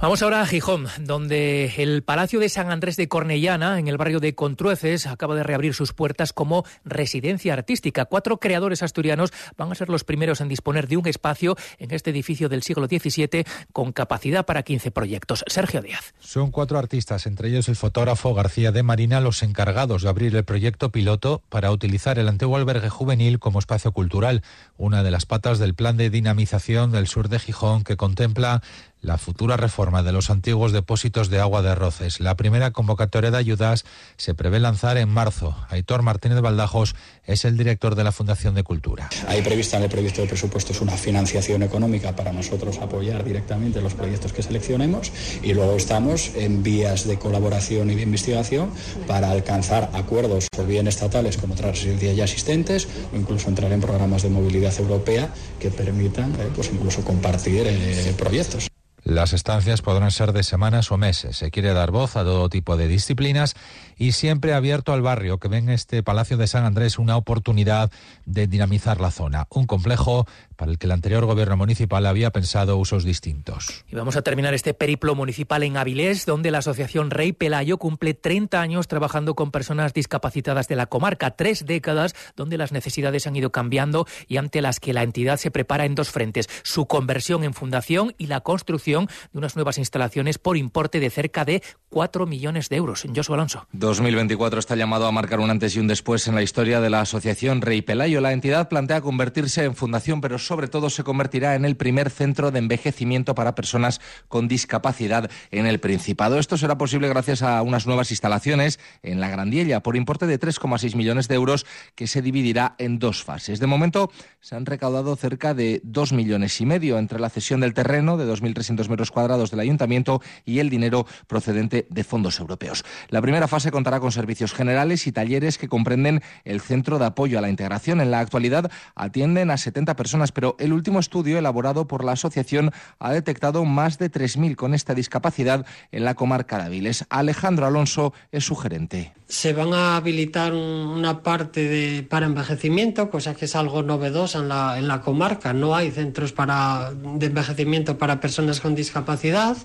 Vamos 0.00 0.22
ahora 0.22 0.40
a 0.40 0.46
Gijón, 0.46 0.86
donde 1.00 1.72
el 1.78 2.02
Palacio 2.02 2.40
de 2.40 2.48
San 2.48 2.70
Andrés 2.70 2.96
de 2.96 3.08
Cornellana, 3.08 3.78
en 3.78 3.88
el 3.88 3.96
barrio 3.96 4.20
de 4.20 4.34
Contrueces, 4.34 5.06
acaba 5.06 5.34
de 5.34 5.42
reabrir 5.42 5.74
sus 5.74 5.92
puertas 5.92 6.32
como 6.32 6.64
residencia 6.84 7.52
artística. 7.52 8.04
Cuatro 8.04 8.38
creadores 8.38 8.82
asturianos 8.82 9.32
van 9.56 9.72
a 9.72 9.74
ser 9.74 9.88
los 9.88 10.04
primeros 10.04 10.40
en 10.40 10.48
disponer 10.48 10.88
de 10.88 10.96
un 10.96 11.06
espacio 11.06 11.56
en 11.78 11.90
este 11.92 12.10
edificio 12.10 12.48
del 12.48 12.62
siglo 12.62 12.86
XVII 12.86 13.44
con 13.72 13.92
capacidad 13.92 14.46
para 14.46 14.62
15 14.62 14.90
proyectos. 14.90 15.44
Sergio 15.46 15.82
Díaz. 15.82 16.14
Son 16.20 16.50
cuatro 16.50 16.78
artistas, 16.78 17.26
entre 17.26 17.48
ellos 17.48 17.68
el 17.68 17.76
fotógrafo 17.76 18.34
García 18.34 18.72
de 18.72 18.82
Marina, 18.82 19.20
los 19.20 19.42
encargados 19.42 20.02
de 20.02 20.08
abrir 20.08 20.34
el 20.36 20.44
proyecto 20.44 20.90
piloto 20.90 21.42
para 21.48 21.70
utilizar 21.70 22.18
el 22.18 22.28
antiguo 22.28 22.56
albergue 22.56 22.88
juvenil 22.88 23.38
como 23.38 23.58
espacio 23.58 23.92
cultural, 23.92 24.42
una 24.76 25.02
de 25.02 25.10
las 25.10 25.26
patas 25.26 25.58
del 25.58 25.74
plan 25.74 25.96
de 25.96 26.10
dinamización 26.10 26.92
del 26.92 27.06
sur 27.06 27.28
de 27.28 27.38
Gijón 27.38 27.84
que 27.84 27.96
contempla 27.96 28.62
la 29.00 29.18
futura 29.18 29.56
reforma 29.56 30.02
de 30.02 30.12
los 30.12 30.30
antiguos 30.30 30.72
depósitos 30.72 31.28
de 31.30 31.40
agua 31.40 31.62
de 31.62 31.74
Roces. 31.74 32.20
La 32.20 32.36
primera 32.36 32.72
convocatoria 32.72 33.30
de 33.30 33.38
ayudas 33.38 33.84
se 34.16 34.34
prevé 34.34 34.60
lanzar 34.60 34.98
en 34.98 35.08
marzo. 35.08 35.56
Aitor 35.68 36.02
Martínez 36.02 36.40
Baldajos 36.40 36.94
es 37.24 37.44
el 37.44 37.56
director 37.56 37.94
de 37.94 38.04
la 38.04 38.12
Fundación 38.12 38.54
de 38.54 38.62
Cultura. 38.62 39.08
Hay 39.28 39.42
prevista 39.42 39.76
en 39.76 39.84
el 39.84 39.90
proyecto 39.90 40.22
de 40.22 40.28
presupuestos 40.28 40.80
una 40.80 40.96
financiación 40.96 41.62
económica 41.62 42.16
para 42.16 42.32
nosotros 42.32 42.78
apoyar 42.78 43.24
directamente 43.24 43.80
los 43.80 43.94
proyectos 43.94 44.32
que 44.32 44.42
seleccionemos 44.42 45.12
y 45.42 45.54
luego 45.54 45.76
estamos 45.76 46.32
en 46.34 46.62
vías 46.62 47.06
de 47.06 47.18
colaboración 47.18 47.90
y 47.90 47.94
de 47.94 48.02
investigación 48.02 48.70
para 49.06 49.30
alcanzar 49.30 49.90
acuerdos 49.94 50.48
o 50.56 50.64
bien 50.64 50.88
estatales 50.88 51.36
con 51.36 51.52
otras 51.52 51.76
residencias 51.76 52.16
ya 52.16 52.24
existentes 52.24 52.88
o 53.12 53.16
incluso 53.16 53.48
entrar 53.48 53.72
en 53.72 53.80
programas 53.80 54.22
de 54.22 54.30
movilidad 54.30 54.78
europea 54.78 55.32
que 55.58 55.70
permitan 55.70 56.32
eh, 56.32 56.48
pues 56.54 56.70
incluso 56.72 57.02
compartir 57.02 57.64
eh, 57.66 58.14
proyectos. 58.16 58.67
Las 59.04 59.32
estancias 59.32 59.80
podrán 59.82 60.10
ser 60.10 60.32
de 60.32 60.42
semanas 60.42 60.90
o 60.90 60.98
meses. 60.98 61.36
Se 61.36 61.50
quiere 61.50 61.72
dar 61.72 61.90
voz 61.90 62.16
a 62.16 62.24
todo 62.24 62.48
tipo 62.48 62.76
de 62.76 62.88
disciplinas 62.88 63.54
y 63.98 64.12
siempre 64.12 64.54
abierto 64.54 64.92
al 64.92 65.02
barrio, 65.02 65.38
que 65.38 65.48
ven 65.48 65.68
este 65.68 66.02
Palacio 66.02 66.36
de 66.36 66.46
San 66.46 66.64
Andrés 66.64 66.98
una 66.98 67.16
oportunidad 67.16 67.90
de 68.24 68.46
dinamizar 68.46 69.00
la 69.00 69.10
zona. 69.10 69.46
Un 69.50 69.66
complejo 69.66 70.26
para 70.56 70.70
el 70.70 70.78
que 70.78 70.86
el 70.86 70.92
anterior 70.92 71.24
gobierno 71.26 71.56
municipal 71.56 72.06
había 72.06 72.30
pensado 72.30 72.76
usos 72.78 73.04
distintos. 73.04 73.84
Y 73.88 73.96
vamos 73.96 74.16
a 74.16 74.22
terminar 74.22 74.54
este 74.54 74.74
periplo 74.74 75.14
municipal 75.14 75.62
en 75.62 75.76
Avilés, 75.76 76.26
donde 76.26 76.50
la 76.50 76.58
Asociación 76.58 77.10
Rey 77.10 77.32
Pelayo 77.32 77.78
cumple 77.78 78.14
30 78.14 78.60
años 78.60 78.88
trabajando 78.88 79.34
con 79.34 79.50
personas 79.50 79.94
discapacitadas 79.94 80.68
de 80.68 80.76
la 80.76 80.86
comarca, 80.86 81.32
tres 81.32 81.66
décadas 81.66 82.14
donde 82.36 82.58
las 82.58 82.72
necesidades 82.72 83.26
han 83.26 83.36
ido 83.36 83.50
cambiando 83.50 84.06
y 84.26 84.36
ante 84.36 84.62
las 84.62 84.80
que 84.80 84.92
la 84.92 85.02
entidad 85.02 85.38
se 85.38 85.50
prepara 85.50 85.84
en 85.84 85.94
dos 85.94 86.10
frentes, 86.10 86.48
su 86.62 86.86
conversión 86.86 87.44
en 87.44 87.54
fundación 87.54 88.14
y 88.18 88.26
la 88.26 88.40
construcción 88.40 89.08
de 89.32 89.38
unas 89.38 89.56
nuevas 89.56 89.78
instalaciones 89.78 90.38
por 90.38 90.56
importe 90.56 91.00
de 91.00 91.10
cerca 91.10 91.44
de 91.44 91.62
4 91.88 92.26
millones 92.26 92.68
de 92.68 92.76
euros. 92.76 93.04
Josué 93.14 93.34
Alonso. 93.34 93.66
2024 93.88 94.60
está 94.60 94.76
llamado 94.76 95.06
a 95.06 95.12
marcar 95.12 95.40
un 95.40 95.48
antes 95.48 95.74
y 95.74 95.80
un 95.80 95.86
después 95.86 96.28
en 96.28 96.34
la 96.34 96.42
historia 96.42 96.82
de 96.82 96.90
la 96.90 97.00
Asociación 97.00 97.62
Rey 97.62 97.80
Pelayo. 97.80 98.20
La 98.20 98.34
entidad 98.34 98.68
plantea 98.68 99.00
convertirse 99.00 99.64
en 99.64 99.74
fundación, 99.74 100.20
pero 100.20 100.38
sobre 100.38 100.68
todo 100.68 100.90
se 100.90 101.04
convertirá 101.04 101.54
en 101.54 101.64
el 101.64 101.74
primer 101.74 102.10
centro 102.10 102.50
de 102.50 102.58
envejecimiento 102.58 103.34
para 103.34 103.54
personas 103.54 104.02
con 104.28 104.46
discapacidad 104.46 105.30
en 105.50 105.64
el 105.64 105.80
Principado. 105.80 106.38
Esto 106.38 106.58
será 106.58 106.76
posible 106.76 107.08
gracias 107.08 107.40
a 107.42 107.62
unas 107.62 107.86
nuevas 107.86 108.10
instalaciones 108.10 108.78
en 109.02 109.20
la 109.20 109.30
Grandiella 109.30 109.82
por 109.82 109.96
importe 109.96 110.26
de 110.26 110.38
3,6 110.38 110.94
millones 110.94 111.26
de 111.26 111.36
euros 111.36 111.64
que 111.94 112.06
se 112.06 112.20
dividirá 112.20 112.74
en 112.76 112.98
dos 112.98 113.24
fases. 113.24 113.58
De 113.58 113.66
momento 113.66 114.10
se 114.40 114.54
han 114.54 114.66
recaudado 114.66 115.16
cerca 115.16 115.54
de 115.54 115.80
2 115.84 116.12
millones 116.12 116.60
y 116.60 116.66
medio 116.66 116.98
entre 116.98 117.20
la 117.20 117.30
cesión 117.30 117.60
del 117.60 117.72
terreno 117.72 118.18
de 118.18 118.30
2.300 118.30 118.86
metros 118.90 119.10
cuadrados 119.10 119.50
del 119.50 119.60
ayuntamiento 119.60 120.20
y 120.44 120.58
el 120.58 120.68
dinero 120.68 121.06
procedente 121.26 121.86
de 121.88 122.04
fondos 122.04 122.38
europeos. 122.38 122.84
La 123.08 123.22
primera 123.22 123.48
fase 123.48 123.70
contará 123.78 124.00
con 124.00 124.10
servicios 124.10 124.54
generales 124.54 125.06
y 125.06 125.12
talleres 125.12 125.56
que 125.56 125.68
comprenden 125.68 126.20
el 126.44 126.60
Centro 126.60 126.98
de 126.98 127.06
Apoyo 127.06 127.38
a 127.38 127.40
la 127.40 127.48
Integración. 127.48 128.00
En 128.00 128.10
la 128.10 128.18
actualidad 128.18 128.72
atienden 128.96 129.52
a 129.52 129.56
70 129.56 129.94
personas, 129.94 130.32
pero 130.32 130.56
el 130.58 130.72
último 130.72 130.98
estudio 130.98 131.38
elaborado 131.38 131.86
por 131.86 132.02
la 132.02 132.10
asociación 132.10 132.72
ha 132.98 133.12
detectado 133.12 133.64
más 133.64 133.96
de 133.96 134.10
3.000 134.10 134.56
con 134.56 134.74
esta 134.74 134.96
discapacidad 134.96 135.64
en 135.92 136.04
la 136.04 136.14
comarca 136.14 136.58
de 136.58 136.64
Aviles. 136.64 137.04
Alejandro 137.08 137.66
Alonso 137.66 138.12
es 138.32 138.42
su 138.42 138.56
gerente. 138.56 139.12
Se 139.28 139.52
van 139.52 139.72
a 139.72 139.96
habilitar 139.96 140.54
una 140.54 141.22
parte 141.22 141.68
de, 141.68 142.02
para 142.02 142.26
envejecimiento, 142.26 143.10
cosa 143.10 143.36
que 143.36 143.44
es 143.44 143.54
algo 143.54 143.84
novedosa 143.84 144.40
en 144.40 144.48
la, 144.48 144.76
en 144.76 144.88
la 144.88 145.02
comarca. 145.02 145.52
No 145.52 145.76
hay 145.76 145.92
centros 145.92 146.32
para, 146.32 146.90
de 146.94 147.26
envejecimiento 147.26 147.96
para 147.96 148.18
personas 148.18 148.60
con 148.60 148.74
discapacidad. 148.74 149.56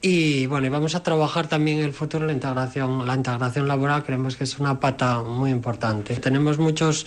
Y 0.00 0.46
bueno, 0.46 0.66
y 0.66 0.70
vamos 0.70 0.94
a 0.94 1.02
trabajar 1.02 1.48
también 1.48 1.78
en 1.78 1.84
el 1.86 1.92
futuro 1.92 2.24
la 2.24 2.32
integración, 2.32 3.04
la 3.04 3.14
integración 3.14 3.66
laboral, 3.66 4.04
creemos 4.04 4.36
que 4.36 4.44
es 4.44 4.58
una 4.60 4.78
pata 4.78 5.22
muy 5.22 5.50
importante. 5.50 6.14
Tenemos 6.16 6.58
muchos 6.58 7.04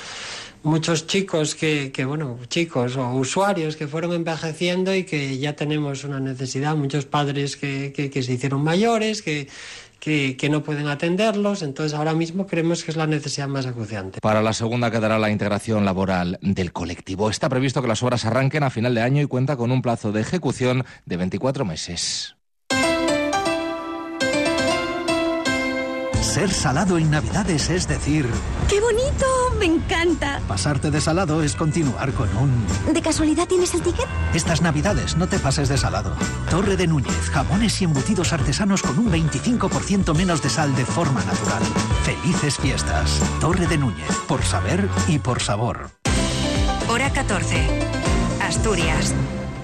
muchos 0.63 1.07
chicos 1.07 1.55
que, 1.55 1.91
que, 1.91 2.05
bueno, 2.05 2.37
chicos 2.47 2.95
o 2.97 3.13
usuarios 3.13 3.75
que 3.75 3.87
fueron 3.87 4.13
envejeciendo 4.13 4.93
y 4.93 5.03
que 5.05 5.37
ya 5.37 5.55
tenemos 5.55 6.03
una 6.03 6.19
necesidad, 6.19 6.75
muchos 6.75 7.05
padres 7.05 7.57
que, 7.57 7.93
que, 7.95 8.09
que 8.09 8.23
se 8.23 8.33
hicieron 8.33 8.63
mayores, 8.63 9.21
que, 9.21 9.47
que, 9.99 10.35
que, 10.37 10.49
no 10.49 10.61
pueden 10.63 10.87
atenderlos. 10.87 11.61
Entonces, 11.63 11.97
ahora 11.97 12.13
mismo 12.13 12.45
creemos 12.45 12.83
que 12.83 12.91
es 12.91 12.97
la 12.97 13.07
necesidad 13.07 13.47
más 13.47 13.65
acuciante. 13.65 14.19
Para 14.21 14.41
la 14.41 14.53
segunda 14.53 14.91
quedará 14.91 15.17
la 15.17 15.31
integración 15.31 15.85
laboral 15.85 16.37
del 16.41 16.71
colectivo. 16.73 17.29
Está 17.29 17.49
previsto 17.49 17.81
que 17.81 17.87
las 17.87 18.03
obras 18.03 18.25
arranquen 18.25 18.63
a 18.63 18.69
final 18.69 18.93
de 18.93 19.01
año 19.01 19.21
y 19.21 19.27
cuenta 19.27 19.55
con 19.55 19.71
un 19.71 19.81
plazo 19.81 20.11
de 20.11 20.21
ejecución 20.21 20.85
de 21.05 21.17
24 21.17 21.65
meses. 21.65 22.35
Ser 26.31 26.49
salado 26.49 26.97
en 26.97 27.11
Navidades 27.11 27.69
es 27.69 27.89
decir... 27.89 28.25
¡Qué 28.69 28.79
bonito! 28.79 29.25
¡Me 29.59 29.65
encanta! 29.65 30.39
Pasarte 30.47 30.89
de 30.89 31.01
salado 31.01 31.43
es 31.43 31.57
continuar 31.57 32.13
con 32.13 32.29
un... 32.37 32.65
¿De 32.93 33.01
casualidad 33.01 33.49
tienes 33.49 33.73
el 33.73 33.81
ticket? 33.81 34.07
Estas 34.33 34.61
Navidades 34.61 35.17
no 35.17 35.27
te 35.27 35.39
pases 35.39 35.67
de 35.67 35.77
salado. 35.77 36.15
Torre 36.49 36.77
de 36.77 36.87
Núñez, 36.87 37.29
jamones 37.31 37.81
y 37.81 37.83
embutidos 37.83 38.31
artesanos 38.31 38.81
con 38.81 38.97
un 38.97 39.11
25% 39.11 40.15
menos 40.15 40.41
de 40.41 40.49
sal 40.49 40.73
de 40.73 40.85
forma 40.85 41.21
natural. 41.25 41.63
Felices 42.03 42.55
fiestas. 42.55 43.19
Torre 43.41 43.67
de 43.67 43.77
Núñez, 43.77 44.07
por 44.29 44.41
saber 44.45 44.87
y 45.09 45.19
por 45.19 45.41
sabor. 45.41 45.89
Hora 46.87 47.11
14. 47.11 47.67
Asturias. 48.41 49.13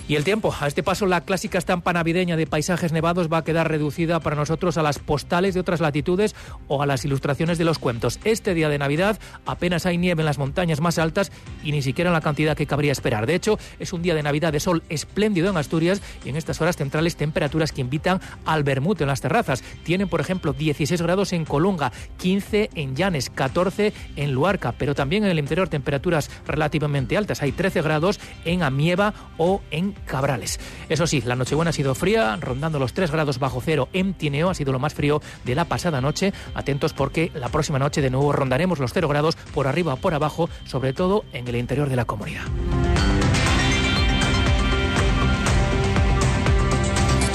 Y 0.09 0.17
el 0.17 0.25
tiempo, 0.25 0.55
a 0.59 0.67
este 0.67 0.83
paso 0.83 1.05
la 1.05 1.21
clásica 1.21 1.59
estampa 1.59 1.93
navideña 1.93 2.39
de 2.39 2.47
paisajes 2.47 2.93
nevados 2.93 3.31
va 3.31 3.39
a 3.39 3.45
quedar 3.45 3.69
reducida 3.69 4.21
para 4.21 4.37
nosotros 4.37 4.79
a 4.79 4.83
las 4.83 4.99
postales 4.99 5.53
de 5.53 5.61
otras 5.61 5.83
latitudes 5.83 6.35
o 6.67 6.83
a 6.83 6.87
las 6.87 7.05
ilustraciones 7.05 7.59
de 7.59 7.67
los 7.67 7.79
cuentos. 7.79 8.19
Este 8.25 8.55
día 8.55 8.71
de 8.71 8.79
Navidad 8.79 9.21
apenas 9.45 9.85
hay 9.85 9.99
nieve 9.99 10.23
en 10.23 10.27
las 10.27 10.39
montañas 10.39 10.81
más 10.81 10.99
altas 10.99 11.31
y 11.63 11.73
ni 11.73 11.83
siquiera 11.83 12.09
en 12.09 12.15
la 12.15 12.23
cantidad 12.23 12.57
que 12.57 12.65
cabría 12.65 12.91
esperar. 12.91 13.27
De 13.27 13.35
hecho, 13.35 13.59
es 13.79 13.93
un 13.93 14.01
día 14.01 14.15
de 14.15 14.23
Navidad 14.23 14.51
de 14.51 14.61
sol 14.61 14.83
espléndido 14.89 15.51
en 15.51 15.59
Asturias 15.59 16.01
y 16.25 16.31
en 16.31 16.37
estas 16.37 16.59
horas 16.63 16.79
centrales 16.79 17.17
temperaturas 17.17 17.73
que 17.73 17.83
invitan 17.83 18.19
al 18.47 18.65
vermut 18.65 19.03
en 19.03 19.09
las 19.09 19.21
terrazas. 19.21 19.63
Tienen, 19.85 20.09
por 20.09 20.23
ejemplo, 20.23 20.55
16 20.55 21.03
grados 21.03 21.35
en 21.35 21.45
Colunga, 21.45 21.93
15 22.17 22.71
en 22.75 22.97
Llanes, 22.97 23.29
14 23.29 23.93
en 24.17 24.33
Luarca, 24.33 24.73
pero 24.73 24.95
también 24.95 25.25
en 25.25 25.31
el 25.33 25.39
interior 25.39 25.69
temperaturas 25.69 26.31
relativamente 26.47 27.19
altas. 27.19 27.43
Hay 27.43 27.53
13 27.53 27.83
grados 27.83 28.19
en 28.47 28.63
Amieva 28.63 29.13
o 29.37 29.61
en 29.71 29.98
Cabrales. 30.07 30.59
Eso 30.89 31.07
sí, 31.07 31.23
la 31.25 31.37
Nochebuena 31.37 31.71
ha 31.71 31.73
sido 31.73 31.95
fría, 31.95 32.37
rondando 32.41 32.79
los 32.79 32.93
3 32.93 33.11
grados 33.11 33.39
bajo 33.39 33.61
cero 33.61 33.89
en 33.93 34.15
Tineo, 34.15 34.51
ha 34.51 34.55
sido 34.55 34.73
lo 34.73 34.79
más 34.79 34.95
frío 34.95 35.21
de 35.45 35.55
la 35.55 35.65
pasada 35.65 36.01
noche. 36.01 36.33
Atentos 36.55 36.93
porque 36.93 37.31
la 37.35 37.49
próxima 37.49 37.79
noche 37.79 38.03
de 38.03 38.11
nuevo 38.11 38.33
rondaremos 38.33 38.79
los 38.79 38.93
0 38.93 39.09
grados 39.09 39.37
por 39.55 39.67
arriba 39.67 39.95
o 39.95 39.97
por 39.97 40.15
abajo, 40.15 40.49
sobre 40.65 40.93
todo 40.93 41.25
en 41.33 41.49
el 41.49 41.57
interior 41.57 41.89
de 41.89 41.97
la 41.97 42.05
comunidad. 42.05 42.45